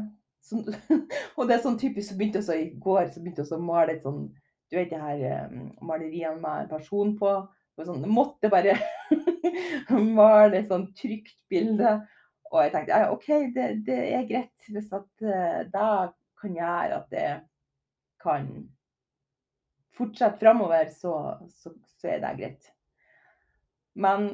så, 0.43 0.59
Og 1.37 1.47
det 1.47 1.55
er 1.55 1.61
sånn 1.63 1.77
typisk 1.79 2.09
så 2.09 2.17
begynte 2.19 2.41
jeg 2.43 2.65
i 2.65 2.73
går 2.83 3.13
så 3.13 3.23
begynte 3.23 3.45
jeg 3.45 3.55
å 3.55 3.63
male 3.63 3.95
et 3.95 4.03
sånn 4.03 4.25
Du 4.67 4.75
vet 4.75 4.91
de 4.91 4.99
her 4.99 5.47
um, 5.47 5.69
maleriene 5.87 6.35
med 6.41 6.65
en 6.65 6.71
person 6.71 7.13
på. 7.19 7.31
Sånn, 7.79 8.03
måtte 8.09 8.51
bare 8.51 8.75
male 10.19 10.59
et 10.59 10.69
sånn 10.71 10.89
trygt 10.97 11.37
bilde. 11.51 11.97
Og 12.53 12.61
jeg 12.61 12.73
tenkte 12.73 13.01
OK, 13.13 13.27
det, 13.55 13.69
det 13.87 13.99
er 14.13 14.29
greit 14.29 14.69
hvis 14.69 14.91
at 14.93 15.25
uh, 15.25 16.13
kan 16.43 16.55
gjøre 16.57 16.99
at 16.99 17.09
det 17.11 17.27
kan 18.23 18.47
fortsette 19.93 20.39
framover, 20.41 20.89
så, 20.93 21.15
så, 21.49 21.73
så 21.99 22.13
er 22.13 22.23
det 22.23 22.37
greit. 22.39 22.69
Men 23.93 24.29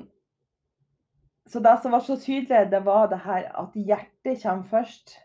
så 1.49 1.59
det 1.59 1.79
som 1.81 1.95
var 1.95 2.03
så 2.05 2.15
tydelig, 2.19 2.69
det 2.71 2.83
var 2.85 3.09
det 3.09 3.23
her 3.25 3.49
at 3.57 3.75
hjertet 3.75 4.43
kommer 4.43 4.69
først. 4.69 5.15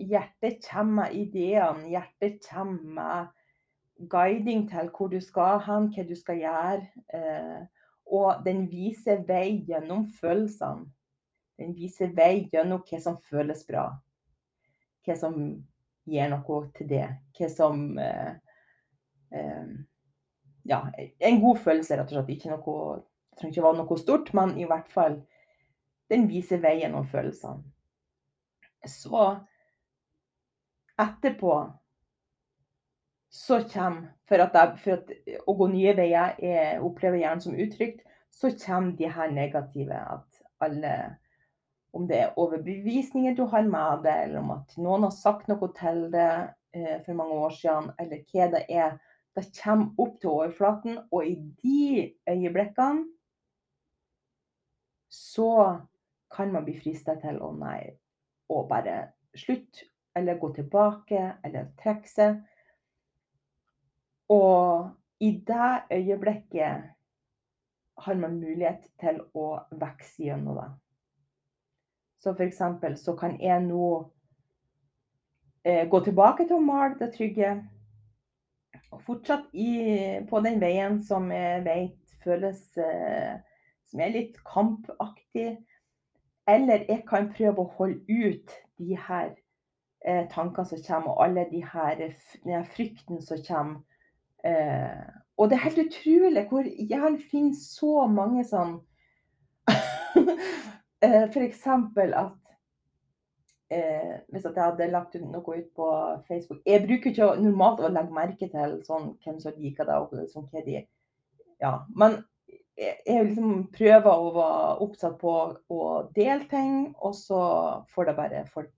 Hjertet 0.00 0.62
kommer 0.64 1.02
med 1.02 1.18
ideene. 1.20 1.90
Hjertet 1.92 2.40
kommer 2.46 2.94
med 2.96 4.08
guiding 4.08 4.68
til 4.70 4.88
hvor 4.96 5.10
du 5.12 5.20
skal 5.20 5.60
hen, 5.66 5.90
hva 5.92 6.06
du 6.08 6.16
skal 6.16 6.40
gjøre. 6.40 6.86
Eh, 7.14 7.60
og 8.10 8.44
den 8.44 8.64
viser 8.70 9.22
vei 9.26 9.60
gjennom 9.68 10.08
følelsene. 10.20 10.88
Den 11.60 11.74
viser 11.76 12.12
vei 12.16 12.48
gjennom 12.52 12.82
hva 12.88 13.00
som 13.02 13.18
føles 13.30 13.62
bra. 13.68 13.84
Hva 15.04 15.16
som 15.18 15.36
gir 16.08 16.30
noe 16.32 16.60
til 16.76 16.88
det. 16.90 17.06
Hva 17.36 17.50
som 17.52 17.86
eh, 17.98 18.32
eh, 19.34 19.70
Ja, 20.68 20.82
en 21.24 21.38
god 21.40 21.58
følelse, 21.64 21.96
rett 21.96 22.10
og 22.12 22.18
slett. 22.18 22.32
Ikke 22.34 22.50
noe, 22.52 22.96
det 23.32 23.40
trenger 23.40 23.54
ikke 23.54 23.64
være 23.64 23.78
noe 23.78 23.96
stort, 23.98 24.32
men 24.36 24.58
i 24.60 24.66
hvert 24.68 24.90
fall 24.92 25.16
den 26.12 26.26
viser 26.28 26.60
vei 26.60 26.74
gjennom 26.82 27.06
følelsene. 27.08 27.62
Så 28.88 29.24
etterpå 31.00 31.54
så 33.30 33.60
kommer 33.70 34.10
For 34.30 34.38
jeg, 34.38 34.76
for 34.82 34.94
at 34.94 35.08
å 35.50 35.54
gå 35.58 35.66
nye 35.72 35.94
veier 35.98 36.36
er, 36.38 36.82
opplever 36.86 37.18
gjerne 37.18 37.42
som 37.42 37.56
utrygt, 37.58 38.04
så 38.30 38.52
kommer 38.54 38.94
de 38.98 39.08
her 39.10 39.32
negative. 39.34 39.96
At 39.98 40.42
alle 40.62 40.92
om 41.92 42.06
det 42.06 42.18
er 42.22 42.38
overbevisninger 42.38 43.34
du 43.34 43.44
har 43.50 43.66
med 43.66 44.04
deg, 44.04 44.24
eller 44.24 44.42
om 44.44 44.52
at 44.54 44.76
noen 44.78 45.06
har 45.08 45.14
sagt 45.14 45.48
noe 45.50 45.70
til 45.74 46.04
deg 46.12 46.52
eh, 46.76 46.98
for 47.02 47.18
mange 47.18 47.38
år 47.46 47.56
siden, 47.56 47.90
eller 47.98 48.22
hva 48.30 48.50
det 48.54 48.64
er. 48.70 48.98
Det 49.34 49.46
kommer 49.56 50.02
opp 50.02 50.20
til 50.20 50.30
overflaten, 50.30 50.98
og 51.10 51.26
i 51.26 51.36
de 51.62 52.12
øyeblikkene 52.30 53.06
så 55.10 55.52
kan 56.30 56.52
man 56.54 56.66
bli 56.66 56.76
frista 56.78 57.16
til 57.18 57.40
å 57.42 57.50
nei, 57.58 57.90
å 58.50 58.62
bare 58.70 59.10
slutte, 59.38 59.88
eller 60.14 60.38
gå 60.38 60.52
tilbake, 60.54 61.22
eller 61.46 61.70
trekke 61.78 62.10
seg. 62.10 62.38
Og 64.30 64.90
i 65.20 65.32
det 65.46 65.72
øyeblikket 65.92 66.90
har 68.00 68.14
man 68.14 68.38
mulighet 68.40 68.86
til 69.00 69.20
å 69.36 69.48
vokse 69.70 70.22
gjennom 70.24 70.56
det. 70.56 70.68
Så 72.20 72.34
eksempel 72.44 72.96
så 73.00 73.16
kan 73.16 73.36
jeg 73.40 73.62
nå 73.64 73.86
eh, 75.64 75.88
gå 75.88 76.00
tilbake 76.04 76.46
til 76.46 76.58
å 76.58 76.64
male 76.64 76.98
det 77.00 77.10
trygge. 77.16 77.52
Og 78.90 79.02
fortsatt 79.06 79.52
i, 79.52 79.70
på 80.28 80.40
den 80.44 80.60
veien 80.60 81.00
som 81.04 81.30
jeg 81.32 81.64
vet 81.64 82.16
føles 82.24 82.62
eh, 82.78 83.40
som 83.90 84.00
er 84.04 84.14
litt 84.14 84.40
kampaktig. 84.46 85.58
Eller 86.48 86.84
jeg 86.88 87.04
kan 87.08 87.30
prøve 87.32 87.64
å 87.64 87.72
holde 87.78 88.00
ut 88.08 88.56
de 88.80 88.96
her 88.96 89.32
eh, 90.04 90.26
tankene 90.32 90.68
som 90.68 90.82
kommer, 90.86 91.14
og 91.14 91.24
alle 91.24 91.46
de 91.50 91.62
her, 91.64 92.04
den 92.44 92.68
frykten 92.74 93.22
som 93.24 93.40
kommer. 93.46 93.80
Eh, 94.44 95.08
og 95.40 95.48
det 95.48 95.56
er 95.56 95.64
helt 95.66 95.82
utrolig 95.86 96.44
hvor 96.48 96.64
jeg 96.64 97.16
finner 97.30 97.56
så 97.56 98.06
mange 98.08 98.44
sånn 98.48 98.78
Eh, 101.00 101.22
F.eks. 101.30 101.62
at 101.64 102.50
eh, 103.72 104.16
hvis 104.28 104.44
jeg 104.44 104.56
hadde 104.58 104.88
lagt 104.92 105.14
noe 105.16 105.54
ut 105.62 105.70
på 105.72 105.86
Facebook 106.26 106.58
Jeg 106.68 106.82
bruker 106.84 107.08
ikke 107.08 107.28
normalt 107.40 107.80
å 107.80 107.88
legge 107.88 108.12
merke 108.12 108.48
til 108.52 108.74
sånn, 108.84 109.14
hvem 109.24 109.38
som 109.40 109.56
liker 109.56 109.88
det. 109.88 109.96
og 109.96 110.28
sånn, 110.28 110.50
hva 110.52 110.60
de, 110.66 110.82
ja. 111.64 111.72
Men 111.96 112.18
jeg 112.76 113.30
liksom 113.30 113.64
prøver 113.72 114.10
å 114.12 114.28
være 114.34 114.76
oppsatt 114.84 115.16
på 115.20 115.32
å 115.72 115.88
dele 116.16 116.44
ting, 116.52 116.94
og 117.00 117.16
så 117.16 117.40
får 117.94 118.10
det 118.10 118.16
bare 118.20 118.44
folk 118.52 118.70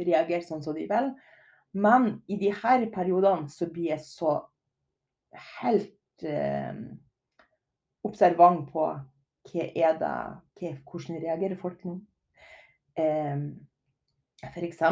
reagere 0.00 0.44
sånn 0.44 0.62
som 0.64 0.76
de 0.76 0.86
vil. 0.88 1.12
Men 1.72 2.18
i 2.28 2.36
de 2.40 2.52
her 2.52 2.84
periodene 2.92 3.48
så 3.52 3.68
blir 3.72 3.94
jeg 3.94 4.04
så 4.04 4.38
helt 5.32 6.26
eh, 6.26 6.74
observant 8.06 8.66
på 8.72 8.86
hva 9.42 9.68
er 9.74 9.96
det 9.98 10.10
hva, 10.62 10.72
Hvordan 10.86 11.22
reagerer 11.22 11.58
folk 11.58 11.80
nå? 11.86 11.96
Eh, 12.98 13.48
F.eks. 14.52 14.82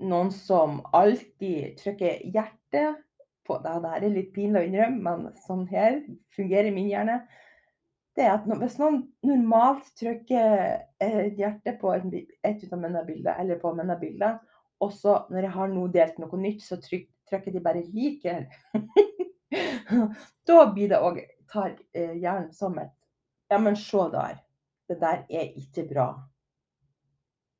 noen 0.00 0.32
som 0.34 0.80
alltid 0.96 1.76
trykker 1.78 2.24
hjertet 2.34 3.04
på 3.46 3.58
det. 3.62 3.76
Det 3.82 3.92
er 3.98 4.14
litt 4.14 4.32
pinlig 4.34 4.62
å 4.62 4.66
innrømme, 4.68 5.00
men 5.06 5.38
sånn 5.46 5.66
her 5.70 6.00
fungerer 6.36 6.70
min 6.74 6.90
hjerne. 6.90 7.20
Det 8.16 8.26
er 8.26 8.36
at 8.36 8.46
Hvis 8.46 8.78
noen 8.80 9.04
normalt 9.26 9.86
trykker 9.98 10.82
et 11.00 11.38
hjerte 11.38 11.76
på 11.80 11.92
et, 11.94 12.32
et 12.42 12.64
av 12.72 12.80
mine 12.82 13.04
bilder, 13.06 13.36
eller 13.38 13.60
på 13.62 13.72
mine 13.74 13.96
bilder, 14.00 14.40
og 14.80 14.92
så 14.96 15.20
når 15.30 15.46
jeg 15.46 15.54
har 15.56 15.70
nå 15.70 15.86
delt 15.94 16.18
noe 16.18 16.40
nytt, 16.40 16.62
så 16.64 16.80
trykker 16.80 17.19
de 17.30 17.60
bare 17.60 17.82
'liker'. 17.82 18.46
da 20.46 20.72
blir 20.72 20.88
det 20.88 20.98
òg 20.98 21.20
tar 21.50 21.76
eh, 21.92 22.16
hjernen 22.16 22.52
som 22.52 22.78
et 22.78 22.92
ja, 23.50 23.58
men 23.58 23.76
se 23.76 23.98
der. 24.12 24.36
Det 24.88 25.00
der 25.00 25.24
er 25.30 25.56
ikke 25.58 25.88
bra. 25.88 26.06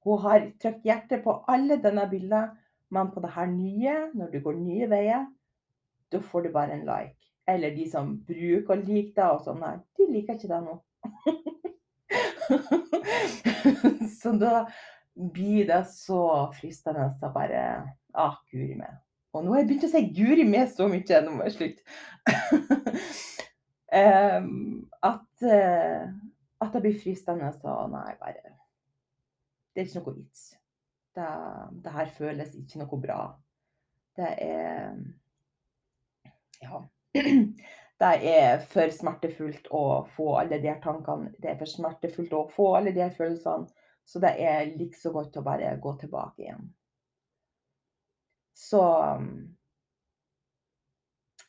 Hun 0.04 0.18
har 0.22 0.44
trykt 0.62 0.84
hjertet 0.86 1.24
på 1.24 1.44
alle 1.50 1.80
denne 1.82 2.06
bildene, 2.10 2.56
men 2.90 3.10
på 3.10 3.20
det 3.20 3.32
her 3.34 3.46
nye, 3.50 3.96
når 4.14 4.30
du 4.30 4.38
går 4.44 4.54
nye 4.58 4.86
veier, 4.90 5.26
da 6.12 6.18
får 6.22 6.46
du 6.46 6.52
bare 6.54 6.72
en 6.78 6.86
like. 6.86 7.16
Eller 7.46 7.74
de 7.74 7.90
som 7.90 8.24
bruker 8.26 8.76
å 8.76 8.78
like 8.78 9.14
det 9.16 9.26
og 9.26 9.42
sånn, 9.44 9.62
her, 9.66 9.82
de 9.98 10.06
liker 10.10 10.38
ikke 10.38 10.50
det 10.50 10.62
nå. 10.62 10.78
så 14.20 14.34
da 14.38 14.64
blir 15.14 15.66
det 15.66 15.84
så 15.90 16.22
fristende 16.54 17.10
å 17.10 17.34
bare 17.34 17.64
Ah, 18.14 18.40
guri 18.50 18.74
meg. 18.74 18.94
Og 19.32 19.44
nå 19.44 19.52
har 19.54 19.62
jeg 19.62 19.68
begynt 19.68 19.86
å 19.86 19.92
si 19.92 20.02
guri 20.14 20.44
med 20.48 20.70
så 20.72 20.88
mye, 20.90 21.20
nå 21.24 21.34
må 21.36 21.46
jeg 21.46 21.56
slutte. 21.58 21.82
Um, 23.90 24.86
at, 25.02 25.42
uh, 25.42 26.06
at 26.62 26.74
det 26.76 26.80
blir 26.84 26.98
fristende 27.02 27.48
så 27.56 27.72
nei, 27.90 28.12
bare 28.20 28.52
Det 29.74 29.82
er 29.82 29.88
ikke 29.88 30.02
noe 30.04 30.14
vits. 30.14 30.44
Det, 31.18 31.24
det, 31.82 31.94
her 31.96 32.12
føles 32.14 32.52
ikke 32.54 32.84
noe 32.84 33.00
bra. 33.02 33.18
Det 34.14 34.30
er 34.46 34.94
Ja. 36.62 36.84
Det 38.00 38.10
er 38.30 38.62
for 38.64 38.88
smertefullt 38.96 39.66
å 39.76 40.06
få 40.14 40.30
alle 40.40 40.56
de 40.62 40.70
her 40.70 40.78
tankene. 40.80 41.34
Det 41.36 41.50
er 41.50 41.58
for 41.60 41.68
smertefullt 41.68 42.30
å 42.32 42.46
få 42.48 42.70
alle 42.78 42.94
de 42.96 43.02
her 43.02 43.10
følelsene. 43.12 43.66
Så 44.08 44.22
det 44.22 44.30
er 44.40 44.70
like 44.70 44.96
så 44.96 45.12
godt 45.12 45.36
å 45.36 45.42
bare 45.44 45.74
gå 45.82 45.92
tilbake 46.00 46.46
igjen. 46.46 46.70
Så 48.60 48.84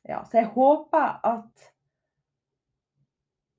Ja, 0.08 0.24
så 0.26 0.38
jeg 0.38 0.46
håper 0.56 1.26
at 1.28 1.72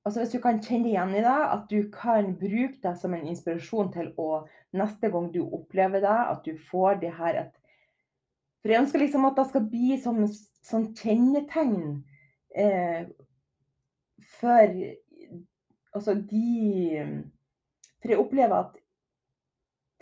Altså 0.05 0.21
Hvis 0.21 0.33
du 0.33 0.41
kan 0.43 0.59
kjenne 0.63 0.91
igjen 0.91 1.13
i 1.15 1.23
det, 1.23 1.41
at 1.55 1.69
du 1.71 1.85
kan 1.95 2.33
bruke 2.39 2.79
det 2.83 2.97
som 2.99 3.13
en 3.15 3.27
inspirasjon 3.31 3.93
til 3.95 4.09
å 4.19 4.41
neste 4.75 5.11
gang 5.13 5.29
du 5.31 5.45
opplever 5.45 6.03
det, 6.03 6.17
at 6.33 6.41
du 6.43 6.57
får 6.71 6.99
det 7.05 7.13
her 7.19 7.39
et 7.45 7.61
For 8.63 8.73
jeg 8.73 8.83
ønsker 8.83 9.03
liksom 9.03 9.29
at 9.29 9.39
det 9.39 9.45
skal 9.51 9.69
bli 9.71 9.99
som 10.03 10.19
sånn 10.67 10.89
kjennetegn 10.99 12.03
eh, 12.59 13.07
for 14.41 14.75
altså 15.95 16.17
de 16.19 16.99
For 18.03 18.15
jeg 18.15 18.23
opplever 18.25 18.59
at 18.59 18.83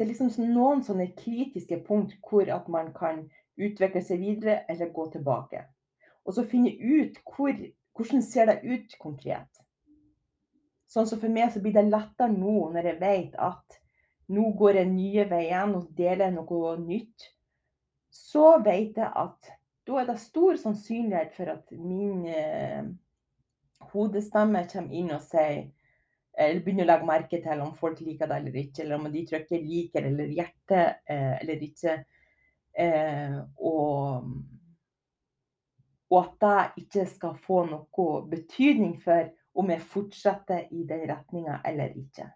det 0.00 0.06
er 0.06 0.14
liksom 0.14 0.32
noen 0.48 0.80
sånne 0.80 1.10
kritiske 1.12 1.76
punkt 1.84 2.16
hvor 2.24 2.48
at 2.48 2.68
man 2.72 2.86
kan 2.96 3.26
utvikle 3.58 4.02
seg 4.04 4.20
videre 4.22 4.64
eller 4.68 4.92
gå 4.94 5.06
tilbake. 5.12 5.64
Og 6.24 6.36
så 6.36 6.46
finne 6.46 6.72
ut 6.76 7.18
hvor, 7.24 7.56
hvordan 7.96 8.22
ser 8.22 8.50
det 8.50 8.60
ut 8.64 8.96
konkret. 9.00 9.48
Sånn 10.90 11.06
som 11.06 11.20
for 11.22 11.30
meg 11.32 11.52
så 11.54 11.62
blir 11.62 11.74
det 11.76 11.86
lettere 11.86 12.32
nå 12.34 12.70
når 12.74 12.90
jeg 12.90 13.00
vet 13.00 13.36
at 13.38 13.78
nå 14.30 14.50
går 14.58 14.80
jeg 14.80 14.90
nye 14.90 15.26
veien 15.30 15.74
og 15.78 15.90
deler 15.98 16.32
noe 16.34 16.76
nytt. 16.82 17.28
Så 18.10 18.56
vet 18.64 18.98
jeg 18.98 19.06
at 19.06 19.52
da 19.86 20.00
er 20.00 20.08
det 20.10 20.18
stor 20.22 20.58
sannsynlighet 20.58 21.34
for 21.34 21.50
at 21.54 21.70
min 21.74 22.26
eh, 22.30 22.90
hodestemme 23.92 24.64
kommer 24.70 24.98
inn 24.98 25.14
og 25.14 25.22
sier 25.24 25.68
eller 26.40 26.62
begynner 26.64 26.86
å 26.86 26.90
legge 26.90 27.08
merke 27.08 27.40
til 27.42 27.62
om 27.62 27.72
folk 27.76 28.00
liker 28.04 28.30
det 28.30 28.38
eller 28.40 28.58
ikke, 28.62 28.84
eller 28.84 28.96
om 28.96 29.08
de 29.12 29.24
trykker 29.28 29.64
'liker' 29.64 30.06
eller 30.08 30.30
'hjerte' 30.30 30.84
eh, 31.10 31.34
eller 31.40 31.64
ikke. 31.66 31.96
Eh, 32.80 33.36
og, 33.60 34.24
og 36.10 36.18
at 36.20 36.36
det 36.40 36.84
ikke 36.84 37.06
skal 37.10 37.36
få 37.44 37.64
noe 37.68 38.10
betydning 38.30 38.96
for 39.02 39.28
om 39.60 39.72
jeg 39.72 39.84
fortsetter 39.92 40.70
i 40.72 40.84
den 40.88 41.04
retninga 41.10 41.58
eller 41.66 41.92
ikke. 41.98 42.30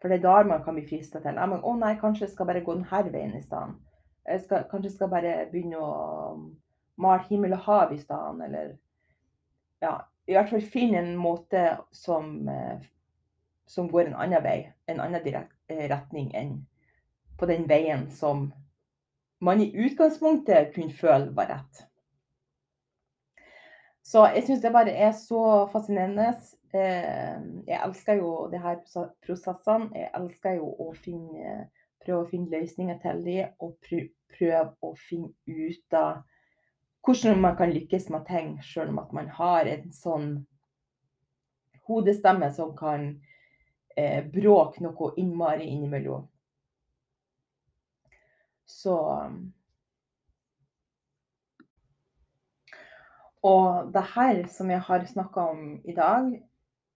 For 0.00 0.12
det 0.12 0.18
er 0.18 0.26
der 0.26 0.48
man 0.50 0.64
kan 0.64 0.76
bli 0.76 0.84
frista 0.88 1.22
til 1.24 1.38
å 1.40 1.60
oh 1.62 1.78
nei, 1.78 1.94
kanskje 2.00 2.26
jeg 2.26 2.34
skal 2.34 2.50
bare 2.50 2.64
gå 2.66 2.74
denne 2.76 3.12
veien 3.14 3.32
i 3.38 3.42
stedet. 3.42 3.78
Kanskje 4.70 4.90
jeg 4.90 4.96
skal 4.98 5.10
bare 5.10 5.32
begynne 5.50 5.80
å 5.80 5.92
male 7.00 7.24
himmel 7.30 7.56
og 7.56 7.64
hav 7.64 7.94
i 7.94 8.00
stedet. 8.02 8.44
Eller 8.44 8.74
ja, 9.80 9.96
i 10.28 10.36
hvert 10.36 10.52
fall 10.52 10.68
finne 10.74 11.00
en 11.00 11.16
måte 11.16 11.64
som, 11.94 12.48
eh, 12.48 12.84
som 13.66 13.88
går 13.88 14.10
en 14.10 14.20
annen 14.26 14.44
vei, 14.44 14.58
en 14.86 15.00
annen 15.00 15.26
eh, 15.32 15.86
retning 15.88 16.34
enn 16.34 16.58
på 17.38 17.46
den 17.46 17.66
veien 17.68 18.06
som 18.10 18.48
man 19.40 19.60
i 19.60 19.72
utgangspunktet 19.76 20.72
kunne 20.74 20.96
føle 20.96 21.34
var 21.36 21.50
rett. 21.52 21.82
Så 24.06 24.22
jeg 24.34 24.44
syns 24.46 24.62
det 24.62 24.72
bare 24.72 24.94
er 24.94 25.12
så 25.18 25.66
fascinerende. 25.72 26.28
Eh, 26.74 27.40
jeg 27.66 27.80
elsker 27.82 28.20
jo 28.20 28.30
de 28.52 28.60
her 28.62 28.78
prosessene. 29.26 29.90
Jeg 29.98 30.12
elsker 30.14 30.60
jo 30.60 30.70
å 30.86 30.92
finne, 30.94 31.56
prøve 32.04 32.22
å 32.22 32.30
finne 32.30 32.52
løsninger 32.54 33.00
til 33.02 33.24
dem, 33.26 33.56
og 33.58 33.74
prøve 34.38 34.68
å 34.80 34.92
finne 35.08 35.32
ut 35.50 35.98
av 35.98 36.22
hvordan 37.06 37.42
man 37.42 37.58
kan 37.58 37.70
lykkes 37.70 38.08
med 38.14 38.24
ting, 38.30 38.54
selv 38.62 38.94
om 38.94 39.02
at 39.02 39.12
man 39.14 39.28
har 39.30 39.68
en 39.70 39.90
sånn 39.94 40.30
hodestemme 41.86 42.48
som 42.54 42.72
kan 42.78 43.08
eh, 43.96 44.22
bråke 44.26 44.82
noe 44.82 45.12
innmari 45.18 45.68
innimellom. 45.70 46.26
Så 48.66 48.96
Og 53.46 53.92
det 53.94 54.02
her 54.14 54.46
som 54.50 54.70
jeg 54.70 54.82
har 54.88 55.04
snakka 55.06 55.40
om 55.52 55.62
i 55.84 55.94
dag, 55.94 56.32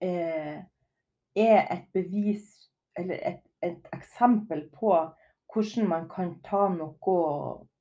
eh, 0.01 0.57
er 1.35 1.59
et 1.71 1.85
bevis, 1.93 2.43
eller 2.97 3.15
et, 3.15 3.43
et 3.63 3.87
eksempel 3.93 4.65
på 4.73 4.91
hvordan 5.53 5.87
man 5.87 6.09
kan 6.09 6.33
ta 6.43 6.67
noe 6.73 7.15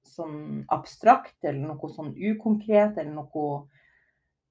sånn 0.07 0.65
abstrakt, 0.71 1.39
eller 1.43 1.73
noe 1.73 1.91
sånn 1.95 2.15
ukonkret, 2.15 2.99
eller 2.99 3.15
noe 3.17 3.45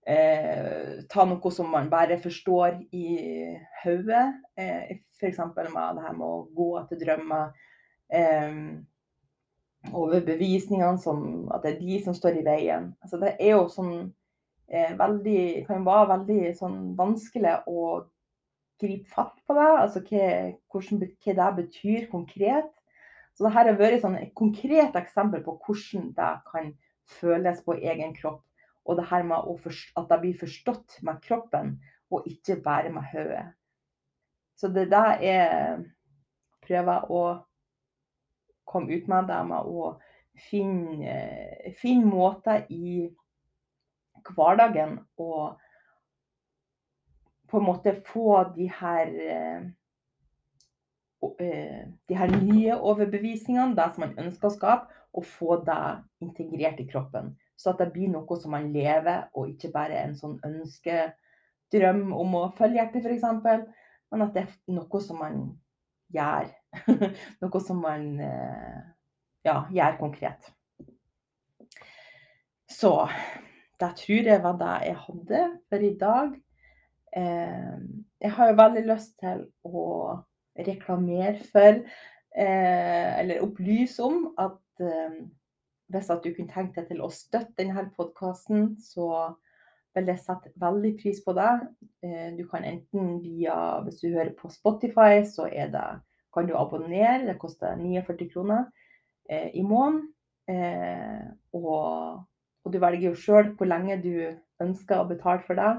eh, 0.07 0.99
Ta 1.11 1.25
noe 1.27 1.51
som 1.53 1.71
man 1.71 1.89
bare 1.91 2.19
forstår 2.19 2.79
i 2.95 3.07
hodet. 3.83 4.25
Eh, 4.57 4.99
F.eks. 5.19 5.39
med 5.55 5.95
det 5.95 6.05
her 6.07 6.15
med 6.17 6.27
å 6.27 6.45
gå 6.55 6.69
etter 6.81 6.99
drømmer. 7.05 7.51
Eh, 8.11 8.55
overbevisningene 9.87 10.99
som 11.01 11.49
at 11.53 11.63
det 11.63 11.75
er 11.75 11.81
de 11.81 11.99
som 12.03 12.15
står 12.15 12.39
i 12.39 12.45
veien. 12.45 12.91
Altså, 13.03 13.19
det 13.21 13.35
er 13.37 13.53
jo 13.55 13.67
sånn 13.71 13.93
eh, 14.67 14.95
veldig 14.99 15.43
Kan 15.69 15.85
være 15.87 16.09
veldig 16.15 16.41
sånn 16.59 16.79
vanskelig 16.99 17.55
å 17.69 17.85
gripe 18.79 19.09
fatt 19.11 19.39
på 19.47 19.55
det. 19.57 19.69
Altså 19.85 20.03
hva, 20.03 20.27
hvordan, 20.71 21.01
hva 21.23 21.37
det 21.39 21.49
betyr 21.63 22.09
konkret. 22.11 22.69
Så 23.33 23.45
dette 23.45 23.55
har 23.55 23.79
vært 23.79 24.03
sånn 24.03 24.19
et 24.19 24.35
konkret 24.35 24.95
eksempel 24.99 25.43
på 25.45 25.55
hvordan 25.63 26.11
det 26.17 26.31
kan 26.51 26.73
føles 27.19 27.61
på 27.65 27.77
egen 27.79 28.13
kropp. 28.17 28.43
Og 28.89 28.97
det 28.97 29.07
her 29.11 29.23
med 29.27 29.69
at 29.69 30.09
det 30.09 30.19
blir 30.23 30.39
forstått 30.39 30.99
med 31.05 31.21
kroppen, 31.21 31.77
og 32.09 32.25
ikke 32.25 32.57
bare 32.65 32.89
med 32.89 33.05
hodet. 33.11 33.45
Så 34.57 34.67
det 34.73 34.87
er 34.87 34.93
det 34.95 35.27
jeg 35.27 35.83
prøver 36.65 37.05
å 37.13 37.21
komme 38.69 38.93
ut 38.93 39.09
med, 39.09 39.27
det 39.29 39.39
med 39.49 39.67
å 39.67 39.95
finne, 40.49 41.15
finne 41.81 42.07
måter 42.09 42.67
i 42.69 43.09
hverdagen 44.29 44.99
å 45.17 45.31
på 47.49 47.57
en 47.57 47.65
måte 47.65 47.95
få 48.05 48.43
de 48.53 48.67
her 48.69 49.07
eh, 49.25 49.61
eh, 51.41 51.87
de 52.07 52.17
her 52.17 52.33
nye 52.35 52.75
overbevisningene, 52.77 53.73
det 53.75 53.87
som 53.93 54.05
man 54.05 54.17
ønsker 54.21 54.49
å 54.49 54.53
skape, 54.53 54.99
og 55.17 55.25
få 55.25 55.57
det 55.65 55.79
integrert 56.21 56.81
i 56.83 56.87
kroppen. 56.91 57.33
Så 57.57 57.73
at 57.73 57.81
det 57.81 57.89
blir 57.95 58.11
noe 58.11 58.37
som 58.39 58.53
man 58.53 58.69
lever, 58.73 59.25
og 59.33 59.49
ikke 59.49 59.73
bare 59.73 59.97
en 60.03 60.13
sånn 60.15 60.37
ønskedrøm 60.45 62.05
om 62.13 62.37
å 62.37 62.43
følge 62.59 62.83
hjertet, 62.83 63.07
f.eks. 63.09 63.25
Men 64.09 64.25
at 64.25 64.37
det 64.37 64.45
er 64.45 64.77
noe 64.77 65.01
som 65.03 65.19
man 65.21 65.41
gjør. 66.13 66.49
noe 67.41 67.61
som 67.65 67.81
man 67.83 68.07
eh, 68.23 68.79
ja, 69.47 69.63
gjør 69.73 69.99
konkret. 69.99 70.51
Så 72.69 72.93
det 73.79 73.93
tror 73.97 74.31
jeg 74.31 74.43
var 74.43 74.57
det 74.59 74.75
jeg 74.89 75.01
hadde 75.07 75.43
for 75.69 75.85
i 75.85 75.93
dag. 75.99 76.33
Jeg 77.09 78.31
har 78.35 78.49
jo 78.51 78.57
veldig 78.59 78.81
lyst 78.85 79.15
til 79.17 79.45
å 79.65 79.85
reklamere 80.67 81.39
for, 81.51 81.81
eh, 82.35 83.19
eller 83.19 83.43
opplyse 83.43 84.03
om, 84.03 84.33
at 84.37 84.83
eh, 84.83 85.21
hvis 85.89 86.09
at 86.09 86.23
du 86.23 86.33
kunne 86.33 86.53
tenke 86.53 86.81
deg 86.81 86.91
til 86.91 87.01
å 87.01 87.11
støtte 87.13 87.57
denne 87.63 87.87
podkasten, 87.95 88.75
så 88.81 89.35
vil 89.97 90.11
jeg 90.11 90.21
sette 90.21 90.51
veldig 90.61 90.93
pris 90.99 91.21
på 91.25 91.33
det. 91.37 91.51
Eh, 92.05 92.29
du 92.37 92.43
kan 92.49 92.65
enten 92.67 93.17
via 93.23 93.79
Hvis 93.85 94.01
du 94.03 94.11
hører 94.13 94.35
på 94.37 94.51
Spotify, 94.53 95.23
så 95.25 95.49
er 95.51 95.71
det, 95.73 95.87
kan 96.33 96.47
du 96.47 96.55
abonnere. 96.57 97.25
Det 97.27 97.39
koster 97.41 97.75
49 97.75 98.29
kroner 98.33 98.69
i 99.29 99.61
måneden. 99.61 100.07
Og, 101.53 102.25
og, 102.65 102.69
du 102.73 102.79
velger 102.81 103.11
jo 103.11 103.17
sjøl 103.17 103.51
hvor 103.57 103.69
lenge 103.69 103.99
du 104.01 104.13
ønsker 104.63 105.01
å 105.01 105.09
betale 105.09 105.43
for 105.45 105.59
det. 105.59 105.73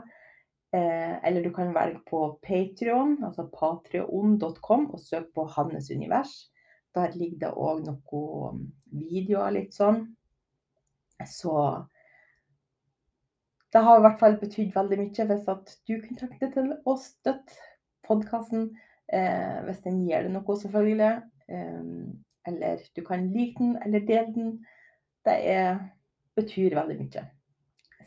Eh, 0.72 1.24
eller 1.26 1.42
du 1.42 1.50
kan 1.54 1.74
velge 1.74 1.98
på 2.06 2.38
Patrion, 2.46 3.16
altså 3.24 3.48
patrion.com, 3.50 4.90
og 4.90 5.00
søke 5.00 5.32
på 5.34 5.46
Hannes 5.56 5.90
univers. 5.90 6.50
Der 6.94 7.10
ligger 7.14 7.38
det 7.38 7.50
òg 7.54 7.82
noen 7.86 8.68
videoer 8.94 9.54
litt 9.54 9.74
sånn. 9.74 10.04
Så 11.26 11.54
det 13.72 13.82
har 13.86 13.98
i 13.98 14.04
hvert 14.04 14.18
fall 14.20 14.38
betydd 14.40 14.72
veldig 14.74 14.98
mye 14.98 15.26
hvis 15.30 15.50
at 15.52 15.74
du 15.88 15.94
deg 16.40 16.54
til 16.54 16.72
å 16.84 16.96
støtte 16.98 17.58
podkasten. 18.06 18.70
Eh, 19.10 19.60
hvis 19.66 19.82
den 19.84 20.02
gir 20.06 20.26
deg 20.26 20.34
noe, 20.34 20.56
selvfølgelig. 20.58 21.12
Eh, 21.50 21.84
eller 22.50 22.82
du 22.96 23.02
kan 23.06 23.28
like 23.34 23.58
den 23.58 23.76
eller 23.84 24.06
dele 24.06 24.34
den. 24.34 24.52
Det 25.26 25.36
er, 25.52 25.78
betyr 26.38 26.74
veldig 26.78 26.98
mye. 27.02 27.24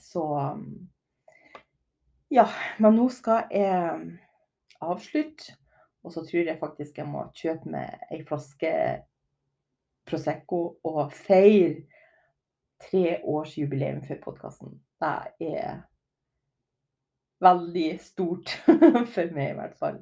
Så 0.02 0.24
ja, 2.34 2.48
men 2.82 2.96
nå 2.98 3.08
skal 3.14 3.52
jeg 3.54 4.18
avslutte. 4.82 5.56
Og 6.04 6.12
så 6.12 6.26
tror 6.28 6.50
jeg 6.50 6.60
faktisk 6.60 6.98
jeg 7.00 7.08
må 7.08 7.28
kjøpe 7.38 7.70
meg 7.72 8.08
ei 8.12 8.24
flaske 8.28 8.72
Prosecco 10.04 10.58
og 10.84 11.14
feire 11.16 11.86
treårsjubileum 12.84 14.02
for 14.04 14.20
podkasten. 14.26 14.74
Det 15.04 15.60
er 15.60 15.82
veldig 17.44 17.88
stort 18.00 18.54
for 19.14 19.34
meg, 19.36 19.52
i 19.52 19.58
hvert 19.58 19.80
fall. 19.80 20.02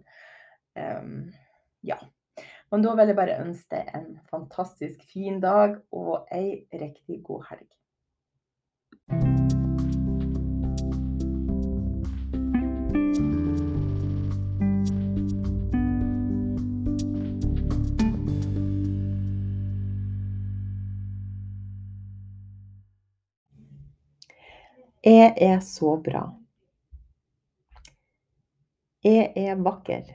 Um, 0.77 1.31
ja. 1.85 1.97
Men 2.71 2.85
da 2.85 2.93
vil 2.95 3.11
jeg 3.11 3.17
bare 3.17 3.39
ønske 3.43 3.75
deg 3.75 3.89
en 3.97 4.11
fantastisk 4.31 5.01
fin 5.11 5.41
dag 5.43 5.75
og 5.91 6.29
ei 6.31 6.63
riktig 6.71 7.19
god 7.27 7.49
helg. 7.49 7.67
Jeg 25.12 25.34
er 25.41 25.60
så 25.60 26.02
bra. 26.04 26.19
Jeg 29.04 29.34
er 29.36 29.56
vakker. 29.63 30.06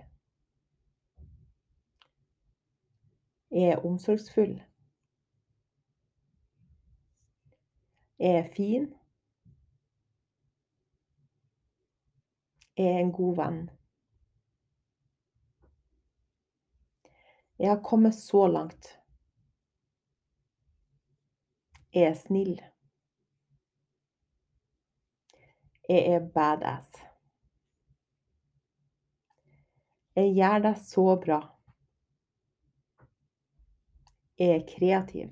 Jeg 3.51 3.73
er 3.73 3.83
omsorgsfull. 3.85 4.55
Jeg 8.19 8.39
er 8.39 8.49
fin. 8.55 8.87
Jeg 12.77 12.87
er 12.87 13.03
en 13.03 13.13
god 13.13 13.37
venn. 13.43 13.59
Jeg 17.59 17.71
har 17.75 17.83
kommet 17.83 18.15
så 18.15 18.47
langt. 18.47 18.89
Jeg 21.93 22.09
er 22.09 22.15
snill. 22.15 22.57
Jeg 25.89 26.07
er 26.15 26.31
badass. 26.35 26.93
Jeg 30.17 30.33
gjør 30.35 30.59
det 30.59 30.79
så 30.83 31.05
bra. 31.25 31.41
Jeg 34.39 34.49
er 34.49 34.65
kreativ. 34.69 35.29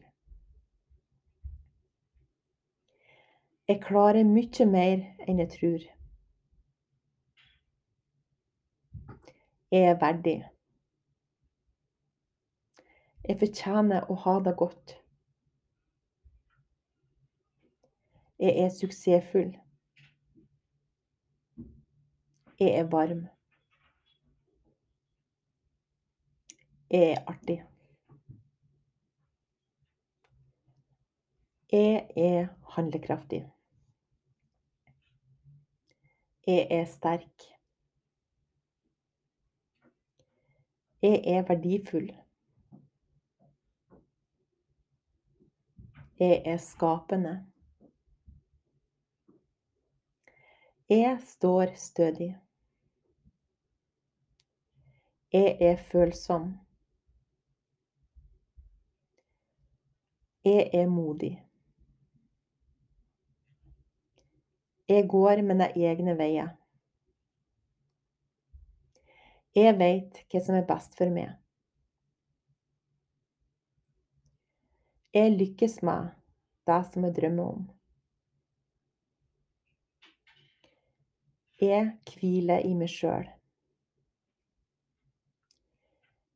Jeg 3.68 3.80
klarer 3.82 4.24
mye 4.28 4.66
mer 4.68 5.02
enn 5.26 5.40
jeg 5.40 5.50
tror. 5.56 5.88
Jeg 9.72 9.90
er 9.90 9.98
verdig. 10.00 10.36
Jeg 13.24 13.40
fortjener 13.40 14.06
å 14.12 14.20
ha 14.28 14.38
det 14.44 14.54
godt. 14.60 14.98
Jeg 18.38 18.58
er 18.66 18.74
suksessfull. 18.78 19.54
Jeg 22.60 22.74
er 22.78 22.84
varm. 22.84 23.26
Jeg 26.90 27.10
er 27.10 27.22
artig. 27.26 27.64
Jeg 31.72 32.10
er 32.16 32.46
handlekraftig. 32.74 33.52
Jeg 36.46 36.66
er 36.70 36.84
sterk. 36.84 37.48
Jeg 41.02 41.22
er 41.26 41.42
verdifull. 41.48 42.12
Jeg 46.18 46.42
er 46.46 46.56
skapende. 46.56 47.34
Jeg 50.88 51.18
står 51.26 51.74
stødig. 51.74 52.43
Jeg 55.34 55.56
er 55.60 55.76
følsom. 55.76 56.42
Jeg 60.44 60.70
er 60.74 60.86
modig. 60.86 61.32
Jeg 64.88 65.08
går 65.08 65.42
mine 65.42 65.68
egne 65.74 66.14
veier. 66.22 66.54
Jeg 69.58 69.74
veit 69.82 70.22
hva 70.30 70.46
som 70.46 70.62
er 70.62 70.70
best 70.70 70.94
for 71.02 71.10
meg. 71.18 71.34
Jeg 75.18 75.34
lykkes 75.34 75.80
med 75.82 76.14
det 76.70 76.82
som 76.92 77.10
jeg 77.10 77.18
drømmer 77.22 77.54
om. 77.58 77.70
Jeg 81.58 81.96
hviler 82.20 82.62
i 82.62 82.78
meg 82.78 83.00
sjøl. 83.00 83.33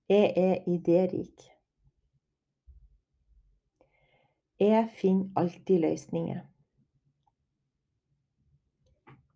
Jeg 0.09 0.32
er 0.36 0.54
idérik. 0.66 1.42
Jeg 4.61 4.88
finner 5.00 5.28
alltid 5.36 5.78
løsninger. 5.78 6.40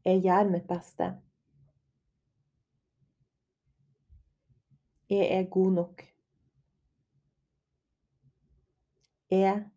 Jeg 0.05 0.23
gjør 0.23 0.49
mitt 0.51 0.64
beste. 0.68 1.11
Jeg 5.11 5.29
er 5.39 5.51
god 5.51 5.73
nok. 5.73 6.03
Jeg 9.31 9.70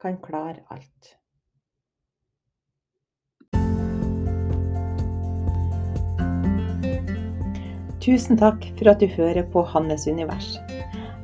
kan 0.00 0.20
klare 0.22 0.66
alt. 0.70 1.21
Tusen 8.02 8.34
takk 8.34 8.64
for 8.78 8.90
at 8.90 8.98
du 8.98 9.06
hører 9.14 9.44
på 9.52 9.62
Hannes 9.62 10.08
univers. 10.10 10.56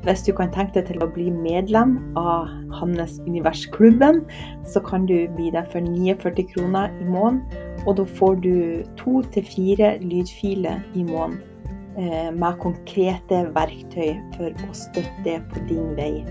Hvis 0.07 0.23
du 0.23 0.31
kan 0.33 0.53
tenke 0.55 0.77
deg 0.77 0.87
til 0.93 1.03
å 1.03 1.09
bli 1.11 1.27
medlem 1.35 1.97
av 2.17 2.53
Hannes 2.79 3.17
univers-klubben, 3.27 4.23
så 4.63 4.81
kan 4.87 5.09
du 5.09 5.27
bli 5.35 5.51
der 5.51 5.67
for 5.73 5.83
49 5.83 6.47
kroner 6.53 6.95
i 7.03 7.09
måneden. 7.09 7.43
Og 7.87 7.99
da 7.99 8.07
får 8.21 8.39
du 8.47 8.55
to 9.01 9.25
til 9.35 9.47
fire 9.51 9.97
lydfiler 10.05 10.79
i 10.95 11.03
måneden 11.09 11.43
eh, 11.99 12.31
med 12.31 12.63
konkrete 12.63 13.43
verktøy 13.59 14.15
for 14.37 14.55
å 14.69 14.79
støtte 14.85 15.39
på 15.51 15.67
din 15.67 15.93
vei. 15.99 16.23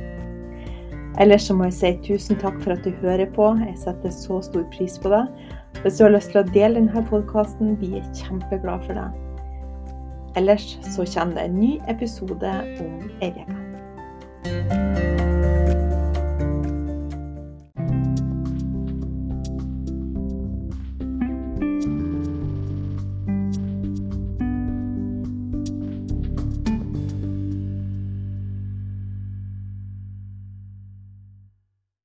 Ellers 1.20 1.50
så 1.50 1.56
må 1.58 1.68
jeg 1.68 1.76
si 1.76 1.94
tusen 2.08 2.40
takk 2.40 2.60
for 2.64 2.78
at 2.78 2.88
du 2.88 2.94
hører 3.04 3.28
på. 3.36 3.52
Jeg 3.66 3.80
setter 3.84 4.16
så 4.16 4.40
stor 4.48 4.68
pris 4.72 4.96
på 5.02 5.12
det. 5.12 5.26
Hvis 5.84 6.00
du 6.00 6.08
har 6.08 6.16
lyst 6.16 6.32
til 6.32 6.46
å 6.46 6.50
dele 6.54 6.80
denne 6.80 7.08
podkasten, 7.12 7.76
blir 7.82 8.00
jeg 8.00 8.22
kjempeglad 8.24 8.88
for 8.88 8.96
det. 8.96 9.27
Ellers 10.38 10.80
så 10.82 11.06
kommer 11.16 11.36
det 11.36 11.46
en 11.46 11.60
ny 11.60 11.82
episode 11.90 12.78
om 12.80 13.12
uke. 13.22 15.27